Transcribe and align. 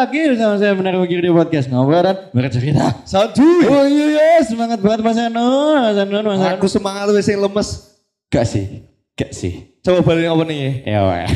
Ya 0.00 0.08
lagi 0.08 0.32
bersama 0.32 0.56
saya 0.56 0.72
benar 0.72 0.96
begini 0.96 1.28
di 1.28 1.32
podcast 1.36 1.68
ngobrol 1.68 2.00
dan 2.00 2.16
bercerita. 2.32 3.04
Santuy. 3.04 3.68
Oh 3.68 3.84
iya 3.84 4.40
iya 4.40 4.40
semangat 4.48 4.80
banget 4.80 5.04
Mas 5.04 5.20
Anun, 5.20 5.76
Mas 5.76 5.98
Anun, 6.00 6.24
Mas 6.24 6.40
Anun. 6.40 6.56
Aku 6.56 6.72
semangat 6.72 7.04
wis 7.12 7.28
sing 7.28 7.36
lemes. 7.36 8.00
Gak 8.32 8.48
sih, 8.48 8.88
gak 9.12 9.36
sih. 9.36 9.76
Coba 9.84 10.00
balik 10.00 10.32
apa 10.32 10.42
nih? 10.48 10.88
Ya 10.88 11.04
weh. 11.04 11.28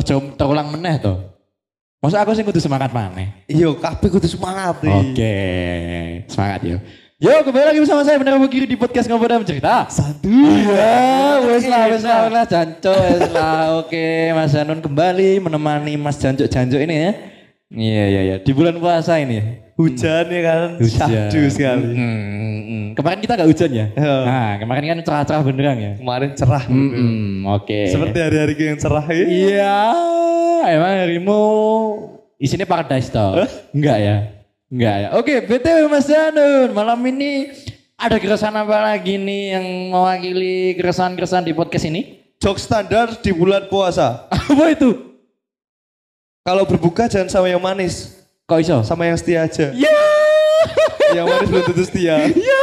Ojo 0.00 0.32
terulang 0.32 0.72
meneh 0.72 0.96
tuh. 0.96 1.28
Masa 2.00 2.24
aku 2.24 2.32
sih 2.32 2.40
kudu 2.40 2.56
semangat 2.56 2.88
maneh. 2.88 3.44
Iya, 3.44 3.68
kabeh 3.76 4.08
kudu 4.08 4.24
semangat. 4.24 4.80
Oke, 4.80 5.36
semangat 6.24 6.64
yuk. 6.64 6.80
Yo 7.20 7.36
kembali 7.44 7.64
lagi 7.68 7.84
bersama 7.84 8.00
saya 8.00 8.16
benar 8.16 8.40
begini 8.40 8.64
di 8.64 8.80
podcast 8.80 9.12
ngobrol 9.12 9.28
dan 9.28 9.44
bercerita. 9.44 9.92
Santuy. 9.92 10.32
Iya, 10.32 11.44
wes 11.44 11.68
lah, 11.68 11.84
wes 11.92 12.00
lah, 12.00 12.18
wes 12.24 12.32
lah, 12.32 12.44
Janco, 12.48 12.96
wes 12.96 13.28
lah. 13.28 13.84
Oke, 13.84 14.32
Mas 14.32 14.56
Anun 14.56 14.80
kembali 14.80 15.36
menemani 15.44 16.00
Mas 16.00 16.16
Janco 16.16 16.48
Janco 16.48 16.80
ini 16.80 16.96
ya. 16.96 17.12
Iya, 17.70 18.04
iya, 18.10 18.20
iya. 18.26 18.36
Di 18.42 18.50
bulan 18.50 18.82
puasa 18.82 19.14
ini. 19.22 19.62
Hujan 19.78 20.26
ya 20.26 20.40
kan. 20.42 20.68
Syahdu 20.82 21.40
sekali. 21.54 21.94
Hmm, 21.94 22.58
hmm. 22.66 22.86
Kemarin 22.98 23.18
kita 23.22 23.38
gak 23.38 23.46
hujan 23.46 23.70
ya? 23.70 23.86
Iya. 23.94 24.16
Nah, 24.26 24.52
kemarin 24.58 24.84
kan 24.90 24.98
cerah-cerah 25.06 25.42
beneran 25.46 25.78
ya. 25.78 25.92
Kemarin 26.02 26.30
cerah. 26.34 26.64
Hmm, 26.66 27.46
oke. 27.46 27.80
Seperti 27.86 28.18
hari-hari 28.18 28.54
yang 28.58 28.78
cerah 28.82 29.06
ya. 29.06 29.22
Iya, 29.22 29.78
emang 30.74 30.92
harimu 30.98 31.40
isinya 32.42 32.66
paradise 32.66 33.06
toh? 33.06 33.38
Enggak 33.70 33.98
ya? 34.02 34.16
Enggak 34.66 34.96
ya. 34.98 35.08
Oke, 35.14 35.34
BTW 35.46 35.86
Mas 35.86 36.10
Danun, 36.10 36.74
malam 36.74 36.98
ini 37.06 37.54
ada 37.94 38.18
keresahan 38.18 38.56
apa 38.58 38.82
lagi 38.82 39.14
nih 39.14 39.42
yang 39.54 39.66
mewakili 39.94 40.74
keresahan-keresahan 40.74 41.46
di 41.46 41.54
podcast 41.54 41.86
ini? 41.86 42.18
Jok 42.40 42.56
standar 42.58 43.14
di 43.20 43.30
bulan 43.36 43.68
puasa. 43.68 44.24
Apa 44.48 44.72
itu? 44.72 45.09
Kalau 46.40 46.64
berbuka 46.64 47.04
jangan 47.04 47.28
sama 47.28 47.46
yang 47.46 47.60
manis. 47.60 48.16
Kok 48.48 48.58
iso? 48.58 48.78
Sama 48.82 49.04
yang 49.04 49.14
setia 49.14 49.44
aja. 49.44 49.70
Ya, 49.76 49.92
yang 51.12 51.28
manis 51.28 51.46
belum 51.46 51.64
tentu 51.68 51.84
setia. 51.84 52.26
ya. 52.26 52.60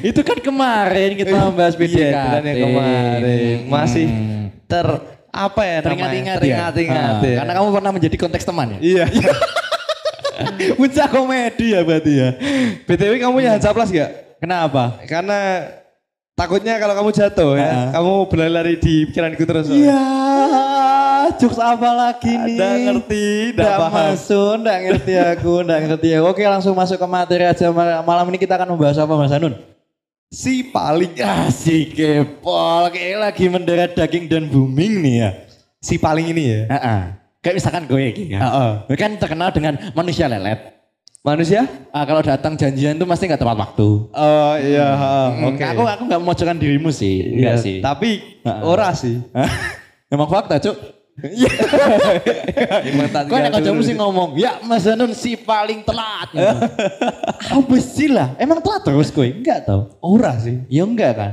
Itu 0.00 0.20
kan 0.20 0.38
kemarin 0.38 1.12
kita 1.14 1.30
membahas 1.30 1.74
PDKT. 1.74 2.00
Iya, 2.00 2.08
itu 2.10 2.28
kan 2.32 2.42
yang 2.42 2.58
kemarin. 2.64 3.56
Masih 3.68 4.06
Hmm. 4.08 4.44
ter 4.64 4.86
apa 5.28 5.62
ya 5.62 5.76
namanya? 5.76 5.84
Teringat-ingat 5.84 6.34
ya? 6.34 6.40
Teringat-ingat 6.40 7.14
Ah, 7.14 7.22
ya. 7.22 7.36
Karena 7.42 7.52
kamu 7.54 7.68
pernah 7.72 7.90
menjadi 7.92 8.16
konteks 8.16 8.44
teman 8.44 8.66
ya? 8.72 8.78
Iya. 8.80 9.04
Puncak 10.78 11.08
komedi 11.10 11.66
ya 11.72 11.80
berarti 11.82 12.12
ya? 12.14 12.28
BTW 12.84 13.12
kamu 13.18 13.32
punya 13.34 13.50
Hansaplas 13.54 13.90
gak? 13.90 14.10
Kenapa? 14.38 14.98
Karena 15.06 15.70
takutnya 16.32 16.74
kalau 16.76 16.94
kamu 16.94 17.10
jatuh 17.10 17.52
ya, 17.54 17.70
Ah. 17.70 17.88
kamu 17.94 18.12
berlari-lari 18.28 18.74
di 18.76 18.94
pikiranku 19.08 19.44
terus. 19.44 19.66
Iya, 19.68 19.98
jokes 21.32 21.56
apa 21.56 21.90
lagi 21.90 22.32
nih? 22.32 22.56
Nggak 22.56 22.76
ngerti, 22.82 23.26
nggak 23.52 23.76
paham. 23.78 23.92
masuk, 23.92 24.52
nggak 24.60 24.78
ngerti 24.80 25.12
aku, 25.16 25.52
nggak 25.64 25.80
ngerti 25.82 26.08
aku. 26.12 26.24
Oke 26.26 26.42
langsung 26.44 26.72
masuk 26.72 26.96
ke 26.96 27.06
materi 27.06 27.44
aja. 27.44 27.66
Mal- 27.68 28.02
Malam 28.02 28.26
ini 28.28 28.38
kita 28.38 28.54
akan 28.54 28.68
membahas 28.70 28.96
apa 28.96 29.12
Mas 29.12 29.30
Anun? 29.30 29.54
Si 30.28 30.66
paling 30.66 31.14
Asik 31.16 31.94
kepol, 31.94 32.90
kayak 32.90 33.18
lagi 33.22 33.44
mendarat 33.46 33.92
daging 33.92 34.26
dan 34.26 34.44
booming 34.44 34.98
nih 34.98 35.16
ya. 35.18 35.30
si 35.78 35.94
paling 35.94 36.26
ini 36.26 36.42
ya. 36.44 36.60
Heeh. 36.70 37.00
Kayak 37.38 37.54
misalkan 37.54 37.84
gue 37.84 38.04
gitu 38.10 38.32
kan. 38.32 38.40
Heeh. 38.42 38.70
Gue 38.84 38.96
kan 38.96 39.10
terkenal 39.14 39.48
dengan 39.50 39.76
manusia 39.92 40.24
lelet. 40.26 40.72
Manusia? 41.20 41.64
Ah, 41.88 42.02
kalau 42.02 42.20
datang 42.20 42.52
janjian 42.52 42.96
tuh 42.96 43.04
pasti 43.04 43.24
nggak 43.24 43.36
tepat 43.38 43.56
waktu. 43.58 43.88
Oh 44.06 44.54
iya, 44.56 44.88
Hmm, 45.30 45.48
oke. 45.48 45.60
Aku 45.62 45.82
aku 45.82 46.02
nggak 46.04 46.20
memojokkan 46.20 46.56
dirimu 46.56 46.88
sih, 46.88 47.32
Iya, 47.34 47.56
sih. 47.56 47.80
Tapi 47.80 48.40
Heeh. 48.42 48.60
ora 48.60 48.92
sih. 48.92 49.20
Emang 50.08 50.26
fakta, 50.26 50.56
Cuk. 50.58 50.76
Tak 53.14 53.30
Kau 53.30 53.38
nek 53.38 53.50
kancamu 53.54 53.80
sih 53.86 53.94
ngomong, 53.94 54.34
ya 54.34 54.58
Mas 54.66 54.82
Danun 54.82 55.14
si 55.14 55.38
paling 55.38 55.86
telat. 55.86 56.34
Apa 57.54 57.74
sih 57.78 58.10
lah? 58.10 58.34
Emang 58.34 58.58
telat 58.58 58.82
terus 58.82 59.14
kowe? 59.14 59.22
Enggak 59.22 59.62
tau. 59.62 59.94
ora 60.02 60.34
sih. 60.42 60.66
Ya 60.66 60.82
enggak 60.82 61.12
kan. 61.14 61.32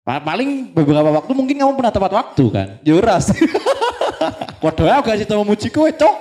Pa- 0.00 0.24
Paling 0.24 0.72
beberapa 0.72 1.12
waktu 1.20 1.32
mungkin 1.36 1.52
kamu 1.60 1.72
pernah 1.76 1.92
tepat 1.92 2.12
waktu 2.16 2.44
kan. 2.48 2.68
Ya 2.80 2.96
ora 2.96 3.20
sih. 3.20 3.36
Waduh 4.64 4.88
aku 4.88 5.12
gak 5.12 5.18
sih 5.20 5.28
memuji 5.28 5.68
kowe, 5.68 5.88
Cok. 5.92 6.16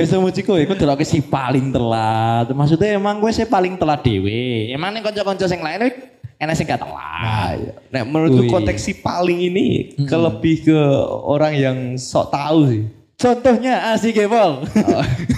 Gak 0.00 0.06
sih 0.08 0.16
memuji 0.16 0.40
kowe, 0.40 0.60
kowe 0.64 0.76
delok 0.80 1.04
si 1.04 1.20
paling 1.20 1.76
telat. 1.76 2.48
Maksudnya 2.56 2.96
emang 2.96 3.20
kowe 3.20 3.28
sih 3.28 3.44
paling 3.44 3.76
telat 3.76 4.00
dewe. 4.00 4.72
Emang 4.72 4.96
nih 4.96 5.04
kanca-kanca 5.04 5.44
sing 5.44 5.60
lain 5.60 5.92
enak 6.38 6.54
sing 6.54 6.66
gak 6.66 6.82
telat. 6.82 7.58
Nah, 7.88 8.02
menurutku 8.02 8.50
konteks 8.50 8.82
si 8.82 8.92
paling 8.98 9.48
ini 9.52 9.94
ke 9.94 10.16
lebih 10.16 10.66
ke 10.66 10.78
orang 11.24 11.52
yang 11.54 11.76
sok 11.98 12.30
tahu 12.34 12.60
sih. 12.70 12.82
Contohnya 13.14 13.94
asik 13.94 14.18
Gepol. 14.18 14.66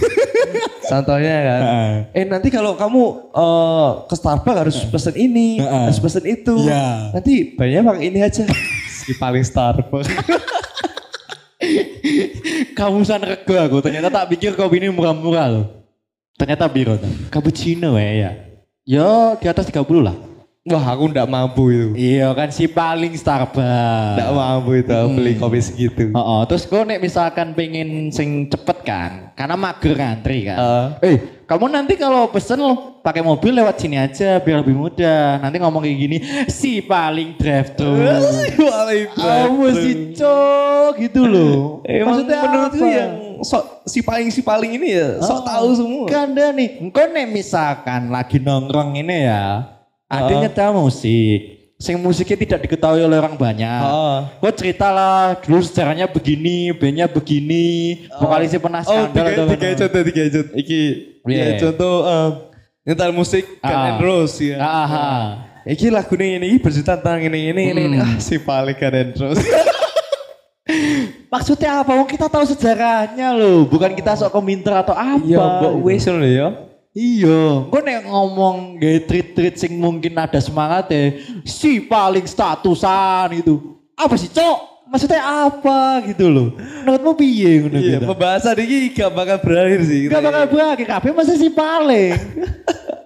Contohnya 0.91 1.37
kan. 1.45 1.61
Eh 2.17 2.25
nanti 2.25 2.49
kalau 2.49 2.73
kamu 2.75 3.03
eh, 3.31 3.91
ke 4.09 4.15
Starbucks 4.17 4.59
harus 4.59 4.77
pesen 4.89 5.15
ini, 5.15 5.61
harus 5.61 6.01
pesen 6.01 6.25
itu. 6.25 6.57
Iya. 6.67 7.13
Nanti 7.13 7.53
banyak 7.53 7.83
pakai 7.84 8.05
ini 8.09 8.21
aja. 8.25 8.45
si 9.05 9.13
paling 9.21 9.45
Starbucks. 9.45 10.09
Kamu 12.77 13.03
san 13.09 13.25
rego 13.25 13.57
aku, 13.57 13.81
ternyata 13.81 14.13
tak 14.13 14.37
pikir 14.37 14.53
kopi 14.53 14.78
ini 14.78 14.93
murah-murah 14.93 15.49
loh. 15.49 15.67
Ternyata 16.37 16.69
biro 16.69 17.01
tuh. 17.01 17.09
Cappuccino 17.33 17.97
ya 17.97 18.13
ya. 18.13 18.31
Yo 18.84 19.34
di 19.41 19.49
atas 19.49 19.67
30 19.67 19.83
lah. 20.05 20.15
Wah 20.66 20.82
aku 20.82 21.15
ndak 21.15 21.31
mampu 21.31 21.71
itu. 21.71 21.88
Iya 21.94 22.34
kan 22.34 22.50
si 22.50 22.66
paling 22.66 23.15
Starbucks. 23.15 24.19
Ndak 24.19 24.31
mampu 24.34 24.82
itu 24.82 24.99
beli 25.15 25.38
kopi 25.38 25.62
segitu. 25.62 26.10
Oh, 26.10 26.43
terus 26.43 26.66
kau 26.66 26.82
nek 26.82 26.99
misalkan 26.99 27.54
pengen 27.54 28.10
sing 28.10 28.50
cepet 28.50 28.82
kan, 28.82 29.31
karena 29.38 29.54
mager 29.54 29.94
ngantri 29.94 30.50
kan. 30.50 30.59
Eh. 30.59 30.87
eh, 31.06 31.16
kamu 31.47 31.71
nanti 31.71 31.94
kalau 31.94 32.27
pesen 32.34 32.59
lo 32.59 32.99
pakai 32.99 33.22
mobil 33.22 33.54
lewat 33.54 33.78
sini 33.78 33.94
aja 33.94 34.43
biar 34.43 34.66
lebih 34.66 34.75
mudah. 34.75 35.38
Nanti 35.38 35.62
ngomong 35.62 35.87
kayak 35.87 35.99
gini, 36.03 36.19
si 36.50 36.83
paling 36.83 37.38
drive 37.38 37.78
thru. 37.78 37.94
Paling 38.66 39.06
Kamu 39.15 39.66
si 39.71 39.93
cok 40.19 40.93
gitu 40.98 41.22
loh. 41.31 41.78
Emang 41.87 42.27
Maksudnya 42.27 42.38
menurutku 42.43 42.83
apa? 42.83 42.91
yang 42.91 43.12
sok 43.47 43.65
si 43.87 44.03
paling 44.03 44.28
si 44.34 44.43
paling 44.43 44.83
ini 44.83 44.98
ya 44.98 45.22
sok 45.22 45.47
tahu 45.47 45.69
semua. 45.78 46.06
Kanda 46.10 46.50
nih, 46.50 46.83
engkau 46.83 47.06
nih 47.06 47.27
misalkan 47.31 48.10
lagi 48.10 48.43
nongkrong 48.43 48.98
ini 48.98 49.31
ya, 49.31 49.75
ada 50.06 50.27
Heeh. 50.28 50.41
nyetel 50.43 50.71
musik, 50.72 51.39
sing 51.77 51.99
musiknya 51.99 52.39
tidak 52.39 52.59
diketahui 52.62 53.03
oleh 53.03 53.19
orang 53.19 53.34
banyak. 53.34 53.81
Heeh. 53.83 54.17
Kau 54.39 54.53
ceritalah 54.53 55.34
dulu 55.39 55.61
sejarahnya 55.61 56.06
begini, 56.06 56.71
bandnya 56.71 57.06
begini, 57.06 57.67
vokalisnya 58.16 58.59
pernah 58.59 58.81
Oh, 58.81 58.89
skandal 58.89 59.11
tiga, 59.11 59.31
atau 59.34 59.47
tiga 59.50 59.66
apa. 59.66 59.78
contoh, 59.83 60.03
tiga 60.03 60.22
contoh. 60.28 60.55
Iki, 60.55 60.81
Iya. 61.27 61.43
ya 61.43 61.53
contoh 61.59 61.95
um, 62.03 62.31
nyetel 62.83 63.11
musik 63.11 63.45
Guns 63.59 63.75
Ah. 63.75 63.91
N' 63.91 64.00
Roses 64.00 64.34
ya. 64.39 64.56
Aha. 64.56 65.09
Iki 65.66 65.91
lagu 65.91 66.15
ini 66.15 66.39
ini 66.39 66.62
bercerita 66.62 66.95
tentang 66.95 67.19
ini 67.21 67.50
ini 67.50 67.62
ini, 67.75 67.83
ini. 67.91 67.97
Ah 67.99 68.15
si 68.16 68.39
paling 68.39 68.78
Guns 68.78 68.95
N' 68.95 69.19
Roses. 69.19 69.43
Maksudnya 71.27 71.83
apa? 71.83 71.91
Wong 71.93 72.06
kita 72.06 72.27
tahu 72.27 72.43
sejarahnya 72.45 73.34
loh, 73.34 73.66
bukan 73.66 73.91
kita 73.93 74.15
sok 74.15 74.31
komentar 74.31 74.83
atau 74.83 74.95
apa. 74.95 75.22
Ya 75.22 75.39
mbok 75.39 75.83
wis 75.84 76.06
lho 76.06 76.22
ya. 76.22 76.49
Iya, 76.97 77.69
gue 77.69 77.81
nek 77.84 78.09
ngomong 78.09 78.81
gaya 78.81 79.05
treat-treat 79.05 79.61
sing 79.61 79.77
mungkin 79.77 80.17
ada 80.17 80.41
semangat 80.41 80.89
ya, 80.89 81.12
si 81.45 81.77
paling 81.84 82.25
statusan 82.25 83.37
itu. 83.37 83.77
Apa 83.93 84.17
sih, 84.17 84.33
Cok? 84.33 84.89
Maksudnya 84.89 85.21
apa 85.21 86.01
gitu 86.09 86.25
loh. 86.33 86.49
Menurutmu 86.57 87.12
piye 87.21 87.61
ngono 87.61 87.77
Iya, 87.77 88.01
gitu? 88.01 88.09
pembahasan 88.09 88.57
ini 88.65 88.97
gak 88.97 89.12
bakal 89.12 89.37
berakhir 89.45 89.81
sih. 89.84 90.09
Gak 90.09 90.25
bakal 90.25 90.45
bagi 90.48 90.84
kabeh 90.89 91.10
masih 91.13 91.37
si 91.37 91.48
paling. 91.53 92.16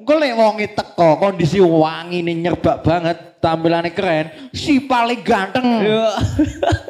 Gue 0.07 0.17
lek 0.23 0.39
wongi 0.39 0.67
teko 0.71 1.11
kondisi 1.19 1.59
wangi 1.59 2.23
nih 2.23 2.47
nyerbak 2.47 2.87
banget, 2.87 3.43
tampilannya 3.43 3.91
keren, 3.91 4.55
si 4.55 4.87
paling 4.87 5.19
ganteng. 5.27 5.67
Iya. 5.67 6.15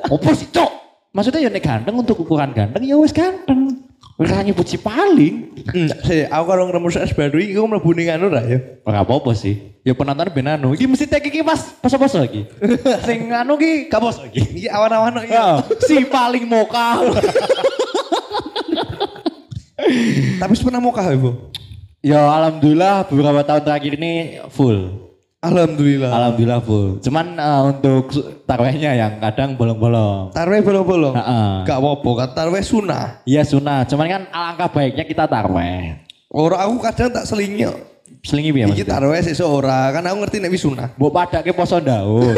Apa 0.04 0.30
sih, 0.36 0.52
Cok? 0.52 0.70
Maksudnya 1.16 1.48
ya 1.48 1.48
nek 1.48 1.64
ganteng 1.64 1.96
untuk 1.96 2.20
ukuran 2.20 2.52
ganteng 2.52 2.84
ya 2.84 3.00
wis 3.00 3.16
ganteng. 3.16 3.79
Wis 4.20 4.28
ra 4.28 4.44
nyebut 4.44 4.68
si 4.68 4.76
paling. 4.76 5.48
Hmm, 5.72 5.88
sih, 6.04 6.28
aku 6.28 6.44
kalau 6.44 6.68
ngeremu 6.68 6.92
es 6.92 7.16
baru 7.16 7.40
ini, 7.40 7.56
aku 7.56 7.66
mlebu 7.72 7.90
ning 7.96 8.12
anu 8.12 8.28
ra 8.28 8.44
ya. 8.44 8.60
Ora 8.84 9.00
apa-apa 9.00 9.32
sih. 9.32 9.80
Ya 9.80 9.96
penonton 9.96 10.28
ben 10.28 10.44
anu. 10.44 10.76
Iki 10.76 10.84
mesti 10.84 11.08
tek 11.08 11.24
iki 11.24 11.40
pas 11.40 11.72
poso-poso 11.80 12.20
iki. 12.28 12.44
Sing 13.08 13.32
anu 13.32 13.56
ki 13.56 13.88
gak 13.88 13.96
poso 13.96 14.28
iki. 14.28 14.44
Iki 14.44 14.68
awan-awan 14.68 15.24
kok 15.24 15.26
ya. 15.26 15.64
Si 15.88 16.04
paling 16.04 16.44
moka. 16.44 17.00
Tapi 20.40 20.52
pernah 20.60 20.80
mau 20.84 20.92
kah, 20.92 21.08
Bu? 21.16 21.48
ya 22.00 22.16
alhamdulillah 22.16 23.08
beberapa 23.08 23.40
tahun 23.44 23.62
terakhir 23.64 23.92
ini 23.96 24.40
full. 24.52 25.09
Alhamdulillah. 25.40 26.12
Alhamdulillah 26.12 26.60
full. 26.60 27.00
Cuman 27.00 27.32
eh, 27.32 27.60
untuk 27.64 28.12
tarawehnya 28.44 28.92
yang 28.92 29.12
kadang 29.24 29.56
bolong-bolong. 29.56 30.36
Tarweh 30.36 30.60
bolong-bolong. 30.60 31.16
Heeh. 31.16 31.64
Gak 31.64 31.80
apa-apa, 31.80 32.10
kan 32.12 32.28
tarweh 32.36 32.60
sunah. 32.60 33.24
Iya 33.24 33.48
sunah. 33.48 33.88
Cuman 33.88 34.06
kan 34.06 34.22
alangkah 34.28 34.68
baiknya 34.68 35.08
kita 35.08 35.24
taraweh. 35.24 35.96
Orang 36.28 36.60
aku 36.60 36.76
kadang 36.84 37.08
tak 37.08 37.24
selingnya. 37.24 37.72
Selingi 38.20 38.52
piye 38.52 38.68
Iki 38.68 38.84
taruh 38.84 39.16
sesuk 39.16 39.48
ora, 39.48 39.88
kan 39.96 40.04
aku 40.04 40.20
ngerti 40.20 40.44
nek 40.44 40.52
wis 40.52 40.60
sunah. 40.60 40.92
Mbok 41.00 41.08
padake 41.08 41.56
poso 41.56 41.80
ndaun. 41.80 42.36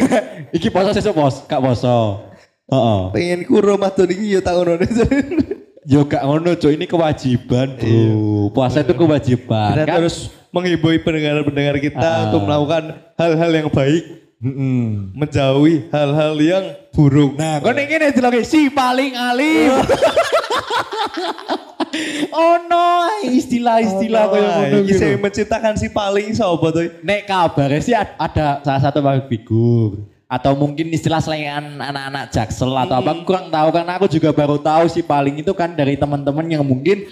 iki 0.56 0.72
poso 0.72 0.96
sesuk 0.96 1.12
pos, 1.12 1.44
gak 1.44 1.60
poso. 1.60 2.32
Heeh. 2.72 3.00
Pengen 3.12 3.40
ku 3.44 3.60
Ramadan 3.60 4.08
iki 4.08 4.36
ya 4.36 4.40
tak 4.40 4.56
ngono. 4.56 4.80
Yo 5.88 6.04
gak 6.04 6.20
ngono, 6.24 6.52
Cuk. 6.52 6.68
Ini 6.68 6.84
kewajiban, 6.84 7.80
Bro. 7.80 8.52
Puasa 8.52 8.84
itu 8.84 8.92
kewajiban. 8.92 9.72
Kan? 9.84 10.00
terus 10.00 10.28
menghibur 10.50 10.96
pendengar-pendengar 11.00 11.76
kita 11.78 12.00
Ah. 12.00 12.20
untuk 12.28 12.44
melakukan 12.44 12.84
hal-hal 13.14 13.50
yang 13.50 13.68
baik, 13.68 14.02
Mm-mm. 14.38 15.12
menjauhi 15.12 15.90
hal-hal 15.90 16.34
yang 16.38 16.64
buruk. 16.94 17.34
Nah, 17.34 17.58
kau 17.58 17.74
ini 17.74 17.90
nih 17.90 18.44
si 18.44 18.70
paling 18.70 19.12
alim. 19.14 19.72
oh 22.32 22.56
no, 22.68 22.86
istilah-istilah 23.24 24.24
Oh, 24.28 24.36
iki 24.84 24.92
gitu. 24.92 24.98
sing 24.98 25.12
menciptakan 25.18 25.74
si 25.74 25.88
paling 25.88 26.30
sapa 26.32 26.66
tuh? 26.70 26.86
Nek 27.00 27.26
kabarnya 27.26 27.80
sih 27.80 27.94
ad- 27.96 28.14
ada 28.16 28.60
salah 28.62 28.82
satu 28.82 28.98
public 29.00 29.26
figur 29.28 29.90
atau 30.28 30.52
mungkin 30.52 30.92
istilah 30.92 31.24
selengan 31.24 31.80
anak-anak 31.80 32.28
jaksel 32.28 32.68
atau 32.68 33.00
apa 33.00 33.24
kurang 33.24 33.48
tahu 33.48 33.68
karena 33.72 33.96
aku 33.96 34.06
juga 34.06 34.28
baru 34.28 34.60
tahu 34.60 34.84
si 34.84 35.00
paling 35.00 35.40
itu 35.40 35.56
kan 35.56 35.72
dari 35.72 35.96
teman-teman 35.96 36.44
yang 36.44 36.60
mungkin 36.60 37.08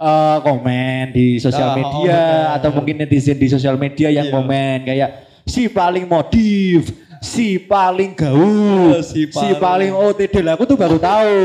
eh, 0.00 0.38
komen 0.40 1.12
di 1.12 1.36
sosial 1.36 1.68
Ah, 1.68 1.72
oh, 1.72 1.78
media 1.78 2.16
benar. 2.16 2.56
atau 2.56 2.70
mungkin 2.72 2.94
netizen 2.96 3.36
di 3.36 3.46
sosial 3.46 3.76
media 3.76 4.08
yang 4.08 4.26
Iya. 4.26 4.32
komen 4.32 4.76
kayak 4.82 5.10
si 5.44 5.68
paling 5.68 6.04
modif, 6.04 6.88
si 7.20 7.58
paling 7.58 8.16
gaul, 8.16 8.96
Oh, 8.96 9.02
si 9.02 9.28
si 9.28 9.28
paling. 9.28 9.60
paling 9.60 9.92
OTD 9.92 10.34
lah 10.40 10.56
aku 10.56 10.64
tuh 10.64 10.74
baru 10.74 10.96
tahu. 10.96 11.36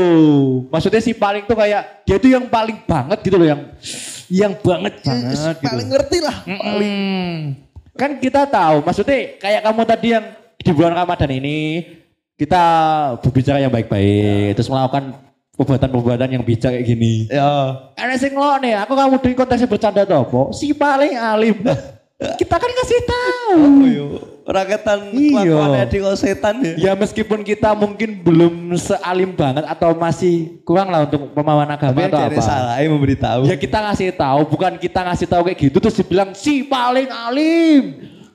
Maksudnya 0.68 1.00
si 1.00 1.12
paling 1.12 1.44
tuh 1.44 1.52
kayak 1.52 2.02
dia 2.02 2.16
tuh 2.16 2.30
yang 2.30 2.46
paling 2.46 2.80
banget 2.82 3.18
gitu 3.20 3.36
loh 3.36 3.44
yang 3.44 3.60
yang 4.26 4.52
banget 4.56 4.94
banget 5.00 5.56
gitu. 5.60 5.68
Paling 5.68 5.88
ngerti 5.88 6.18
lah. 6.18 6.36
Mm-mm. 6.44 7.54
Kan 7.92 8.16
kita 8.16 8.44
tahu, 8.44 8.84
maksudnya 8.84 9.36
kayak 9.36 9.60
kamu 9.62 9.82
tadi 9.84 10.08
yang 10.12 10.24
di 10.56 10.70
bulan 10.70 10.94
Ramadan 10.94 11.30
ini 11.30 11.58
kita 12.36 12.64
berbicara 13.20 13.56
yang 13.56 13.72
baik-baik, 13.72 14.52
terus 14.52 14.68
melakukan 14.68 15.16
perbuatan-perbuatan 15.56 16.28
yang 16.36 16.44
bijak 16.44 16.70
kayak 16.76 16.84
gini. 16.86 17.26
Ya. 17.32 17.80
Ada 17.96 18.14
sing 18.20 18.36
lo 18.36 18.60
nih, 18.60 18.76
aku 18.76 18.92
kamu 18.92 19.16
di 19.24 19.32
konteksnya 19.32 19.68
bercanda 19.68 20.02
apa? 20.04 20.52
Si 20.52 20.76
paling 20.76 21.16
alim. 21.16 21.56
kita 22.40 22.56
kan 22.56 22.70
kasih 22.70 23.00
tahu. 23.04 23.60
Raketan 24.46 25.10
Iya. 25.10 25.42
kelakuannya 25.42 25.84
di 25.90 25.98
setan 26.14 26.54
ya. 26.62 26.74
Ya 26.78 26.92
meskipun 26.94 27.42
kita 27.42 27.74
mungkin 27.74 28.22
belum 28.22 28.78
sealim 28.78 29.34
banget 29.34 29.66
atau 29.66 29.90
masih 29.98 30.62
kurang 30.62 30.86
lah 30.86 31.02
untuk 31.02 31.34
pemahaman 31.34 31.74
agama 31.74 31.98
Tapi 31.98 32.14
atau 32.14 32.20
apa. 32.30 32.38
salah 32.38 32.78
ya 32.78 32.86
memberitahu. 32.86 33.50
Ya 33.50 33.58
kita 33.58 33.82
ngasih 33.82 34.14
tahu, 34.14 34.46
bukan 34.46 34.78
kita 34.78 35.02
ngasih 35.02 35.26
tahu 35.26 35.50
kayak 35.50 35.58
gitu 35.66 35.76
terus 35.82 35.98
dibilang 35.98 36.30
si 36.30 36.62
paling 36.62 37.10
alim, 37.10 37.82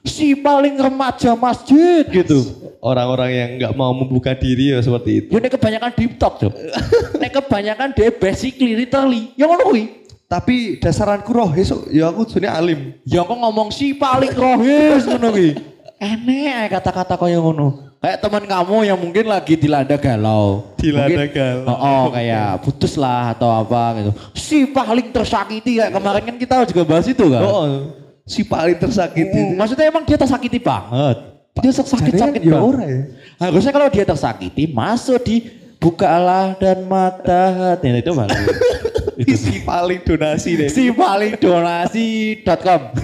si 0.01 0.33
paling 0.33 0.77
remaja 0.77 1.37
masjid 1.37 2.05
gitu. 2.09 2.71
Orang-orang 2.81 3.29
yang 3.29 3.49
nggak 3.61 3.73
mau 3.77 3.93
membuka 3.93 4.33
diri 4.33 4.73
ya 4.73 4.81
seperti 4.81 5.25
itu. 5.25 5.29
Ya 5.29 5.39
nek 5.39 5.53
kebanyakan 5.53 5.91
deep 5.93 6.17
talk 6.17 6.41
tuh. 6.41 6.51
nek 7.21 7.29
kebanyakan 7.29 7.93
dia 7.93 8.09
basically 8.09 8.73
literally, 8.73 9.29
yang 9.37 9.53
ngono 9.53 9.69
kuwi. 9.69 9.85
Tapi 10.25 10.79
dasaranku 10.79 11.29
roh 11.35 11.51
esok 11.51 11.91
ya 11.91 12.09
aku 12.09 12.25
sebenarnya 12.25 12.57
alim. 12.57 12.79
Ya 13.05 13.21
kok 13.21 13.37
ngomong 13.37 13.69
si 13.69 13.93
paling 13.93 14.33
rohis 14.33 15.05
ngono 15.05 15.29
kuwi. 15.29 15.53
Enek 16.01 16.49
ae 16.57 16.67
kata-kata 16.73 17.13
kaya 17.13 17.37
ngono. 17.37 17.93
Kayak 18.01 18.17
teman 18.17 18.49
kamu 18.49 18.75
yang 18.81 18.97
mungkin 18.97 19.29
lagi 19.29 19.53
dilanda 19.53 19.93
galau. 19.93 20.73
Dilanda 20.73 21.21
Mungkin- 21.21 21.37
galau. 21.37 21.69
Oh, 21.69 21.77
oh, 21.77 22.03
kayak 22.09 22.65
putus 22.65 22.97
lah 22.97 23.37
atau 23.37 23.53
apa 23.53 24.01
gitu. 24.01 24.11
Si 24.33 24.65
paling 24.65 25.13
tersakiti 25.13 25.77
kayak 25.77 25.93
kemarin 25.93 26.23
kan 26.25 26.35
kita 26.41 26.55
juga 26.65 26.81
bahas 26.81 27.05
itu 27.05 27.21
kan. 27.29 27.45
Oh, 27.45 27.93
si 28.31 28.47
paling 28.47 28.79
tersakiti. 28.79 29.51
Mm, 29.51 29.59
maksudnya 29.59 29.91
emang 29.91 30.07
dia 30.07 30.15
tersakiti 30.15 30.55
banget. 30.55 31.19
Dia 31.59 31.71
sakit-sakit 31.75 32.11
Jadinya 32.15 32.39
ya 32.39 32.55
banget. 32.55 32.63
ora 32.63 32.83
ya. 32.87 33.01
Harusnya 33.43 33.71
kalau 33.75 33.91
dia 33.91 34.07
tersakiti 34.07 34.63
masuk 34.71 35.19
di 35.19 35.51
bukalah 35.83 36.55
dan 36.55 36.87
mata 36.87 37.75
hati 37.75 37.91
Nah, 37.91 37.99
itu 37.99 38.11
itu. 39.19 39.35
si 39.35 39.59
paling 39.61 39.99
donasi 40.07 40.49
deh. 40.55 40.69
Si 40.71 40.87
paling 40.95 41.35
donasi.com. 41.35 42.81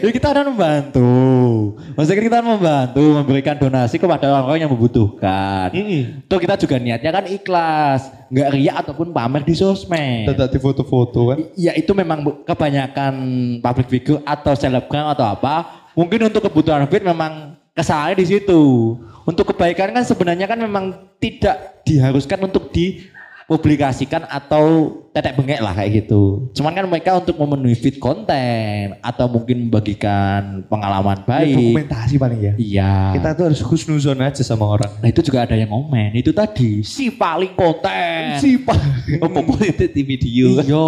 ya 0.00 0.10
kita 0.10 0.30
akan 0.30 0.54
membantu. 0.54 1.12
Maksudnya 1.98 2.24
kita 2.24 2.36
akan 2.40 2.48
membantu 2.58 3.04
memberikan 3.22 3.56
donasi 3.58 3.96
kepada 3.98 4.30
orang-orang 4.30 4.66
yang 4.66 4.72
membutuhkan. 4.72 5.68
Mm-mm. 5.74 6.26
Tuh 6.30 6.38
kita 6.38 6.54
juga 6.56 6.76
niatnya 6.78 7.10
kan 7.10 7.24
ikhlas, 7.26 8.00
nggak 8.30 8.48
riak 8.54 8.76
ataupun 8.86 9.10
pamer 9.10 9.42
di 9.42 9.54
sosmed. 9.54 10.30
Tetap 10.30 10.48
di 10.50 10.58
foto-foto 10.62 11.34
kan. 11.34 11.38
Ya 11.58 11.74
itu 11.74 11.90
memang 11.92 12.44
kebanyakan 12.46 13.14
public 13.60 13.86
figure 13.90 14.20
atau 14.22 14.52
selebgram 14.54 15.12
atau 15.12 15.26
apa. 15.26 15.86
Mungkin 15.94 16.26
untuk 16.26 16.46
kebutuhan 16.50 16.86
fit 16.90 17.06
memang 17.06 17.54
kesalahannya 17.74 18.22
di 18.22 18.26
situ. 18.26 18.62
Untuk 19.24 19.54
kebaikan 19.54 19.94
kan 19.96 20.04
sebenarnya 20.04 20.44
kan 20.44 20.60
memang 20.60 21.08
tidak 21.16 21.80
diharuskan 21.88 22.44
untuk 22.44 22.68
dipublikasikan 23.44 24.24
atau 24.24 24.96
tetek 25.12 25.36
bengek 25.36 25.60
lah 25.60 25.76
kayak 25.76 26.04
gitu. 26.04 26.48
Cuman 26.56 26.72
kan 26.72 26.88
mereka 26.88 27.20
untuk 27.20 27.36
memenuhi 27.36 27.76
fit 27.76 28.00
konten 28.00 28.96
atau 28.98 29.28
mungkin 29.28 29.68
membagikan 29.68 30.64
pengalaman 30.66 31.22
Ya, 31.22 31.28
baik. 31.28 31.54
dokumentasi 31.54 32.14
paling 32.16 32.40
ya. 32.40 32.52
Iya. 32.56 32.94
Kita 33.20 33.28
tuh 33.36 33.44
harus 33.52 33.60
husnuzon 33.62 34.18
aja 34.24 34.42
sama 34.42 34.66
orang. 34.66 34.90
Nah 34.98 35.08
itu 35.12 35.20
juga 35.22 35.44
ada 35.44 35.54
yang 35.54 35.70
ngomen. 35.70 36.16
Itu 36.16 36.32
tadi 36.32 36.82
si 36.82 37.12
paling 37.12 37.52
konten. 37.54 38.40
Si 38.40 38.58
paling. 38.58 38.92
Oh, 39.24 39.30
di 39.60 40.02
video. 40.02 40.58
Iya. 40.64 40.86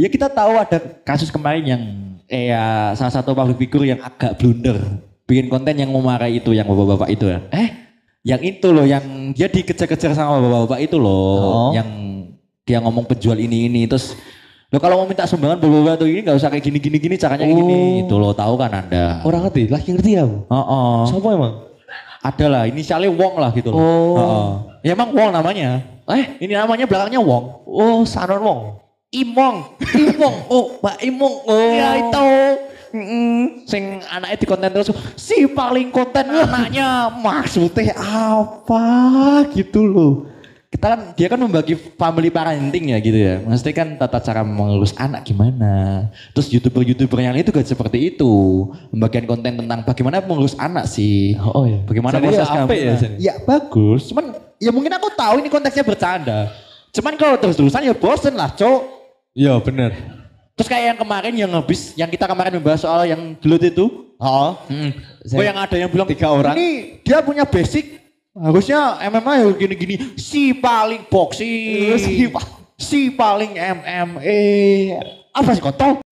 Ya 0.00 0.08
kita 0.10 0.26
tahu 0.32 0.58
ada 0.58 0.78
kasus 1.04 1.28
kemarin 1.30 1.64
yang 1.64 1.82
eh 2.26 2.50
ya, 2.50 2.96
salah 2.96 3.12
satu 3.12 3.36
public 3.36 3.60
figure 3.68 3.84
yang 3.86 4.00
agak 4.00 4.40
blunder. 4.40 4.80
Bikin 5.24 5.48
konten 5.48 5.76
yang 5.76 5.88
memarahi 5.92 6.40
itu 6.40 6.52
yang 6.52 6.68
bapak-bapak 6.68 7.08
itu 7.12 7.28
ya. 7.28 7.40
Eh, 7.52 7.83
yang 8.24 8.40
itu 8.40 8.72
loh 8.72 8.88
yang 8.88 9.36
dia 9.36 9.52
dikejar-kejar 9.52 10.16
sama 10.16 10.40
bapak-bapak 10.40 10.80
itu 10.80 10.96
loh. 10.96 11.70
Oh. 11.70 11.70
Yang 11.76 11.88
dia 12.64 12.80
ngomong 12.80 13.04
penjual 13.04 13.36
ini 13.36 13.68
ini 13.68 13.84
terus 13.84 14.16
Loh 14.74 14.82
kalau 14.82 14.98
mau 14.98 15.06
minta 15.06 15.22
sumbangan 15.22 15.62
bapak-bapak 15.62 16.02
tuh 16.02 16.10
ini 16.10 16.26
nggak 16.26 16.34
usah 16.34 16.50
kayak 16.50 16.66
gini-gini 16.66 16.98
gini 16.98 17.14
caranya 17.14 17.46
kayak 17.46 17.62
gini. 17.62 17.78
Oh. 17.78 18.02
Itu 18.10 18.14
lo 18.18 18.34
tahu 18.34 18.58
kan 18.58 18.74
Anda. 18.74 19.22
Orang 19.22 19.46
ngerti, 19.46 19.70
lagi 19.70 19.86
ngerti 19.94 20.18
ya. 20.18 20.26
Bu? 20.26 20.50
Oh, 20.50 20.56
oh. 20.58 20.98
Siapa 21.06 21.28
emang? 21.30 21.54
Ada 22.18 22.46
lah, 22.50 22.62
inisialnya 22.66 23.06
Wong 23.14 23.38
lah 23.38 23.54
gitu 23.54 23.70
loh. 23.70 23.78
Oh. 23.78 24.18
Oh. 24.18 24.48
Ya 24.82 24.98
emang 24.98 25.14
Wong 25.14 25.30
namanya. 25.30 25.78
Eh, 26.10 26.42
ini 26.42 26.58
namanya 26.58 26.90
belakangnya 26.90 27.22
Wong. 27.22 27.62
Oh, 27.70 28.02
Sanon 28.02 28.42
Wong. 28.42 28.60
Imong. 29.14 29.78
Imong. 29.94 30.36
Oh, 30.50 30.74
Pak 30.82 31.06
Imong. 31.06 31.34
Oh. 31.46 31.70
Ya 31.70 31.94
itu. 31.94 32.26
Mm, 32.94 33.66
sing 33.66 34.06
anaknya 34.06 34.38
di 34.38 34.46
konten 34.46 34.70
terus 34.70 34.94
si 35.18 35.50
paling 35.50 35.90
konten 35.90 36.30
anaknya 36.30 37.10
maksudnya 37.10 37.98
apa? 37.98 38.86
Gitu 39.50 39.82
loh. 39.82 40.30
Kita 40.70 40.94
kan 40.94 41.00
dia 41.18 41.26
kan 41.26 41.38
membagi 41.42 41.74
family 41.74 42.30
parenting 42.30 42.94
ya 42.94 42.98
gitu 43.02 43.18
ya. 43.18 43.42
Maksudnya 43.42 43.74
kan 43.74 43.88
tata 43.98 44.22
cara 44.22 44.46
mengurus 44.46 44.94
anak 44.94 45.26
gimana. 45.26 46.06
Terus 46.38 46.54
youtuber-youtuber 46.54 47.18
yang 47.18 47.34
lain 47.34 47.42
juga 47.42 47.66
seperti 47.66 48.14
itu. 48.14 48.30
Membagikan 48.94 49.26
konten 49.26 49.52
tentang 49.58 49.82
bagaimana 49.82 50.22
mengurus 50.22 50.54
anak 50.54 50.86
sih. 50.86 51.34
Oh, 51.38 51.66
iya. 51.66 51.82
bagaimana 51.82 52.22
Jadi 52.22 52.26
proses 52.30 52.46
ya 52.46 52.62
apik 52.62 52.78
ya, 52.78 52.78
kehamilan. 52.78 53.02
Jan? 53.02 53.12
ya 53.18 53.34
bagus. 53.42 54.02
Cuman 54.06 54.24
ya 54.62 54.70
mungkin 54.70 54.94
aku 54.94 55.10
tahu 55.18 55.34
ini 55.42 55.50
konteksnya 55.50 55.82
bercanda. 55.82 56.50
Cuman 56.94 57.18
kalau 57.18 57.42
terus-terusan 57.42 57.90
ya 57.90 57.94
bosen 57.94 58.38
lah 58.38 58.54
cok. 58.54 58.82
Iya, 59.34 59.58
bener. 59.58 60.13
Terus 60.54 60.68
kayak 60.70 60.84
yang 60.94 60.98
kemarin 61.02 61.34
yang 61.34 61.50
habis, 61.50 61.80
yang 61.98 62.06
kita 62.06 62.30
kemarin 62.30 62.54
membahas 62.54 62.86
soal 62.86 63.02
yang 63.04 63.34
gelut 63.42 63.58
itu. 63.58 63.84
Oh. 64.22 64.54
Hmm. 64.70 64.94
Saya- 65.26 65.38
Oh 65.40 65.44
yang 65.44 65.58
ada 65.58 65.74
yang 65.74 65.90
bilang 65.90 66.06
tiga 66.06 66.30
orang. 66.30 66.54
Ini 66.54 67.02
dia 67.02 67.18
punya 67.26 67.42
basic. 67.42 67.98
Harusnya 68.34 68.98
MMA 69.02 69.32
ya 69.42 69.48
gini-gini. 69.50 69.94
Si 70.14 70.54
paling 70.54 71.06
boxing. 71.10 71.98
Si 72.04 72.30
si 72.74 73.00
paling 73.10 73.54
MMA. 73.54 74.42
Apa 75.34 75.50
sih 75.54 75.62
kontol? 75.62 76.03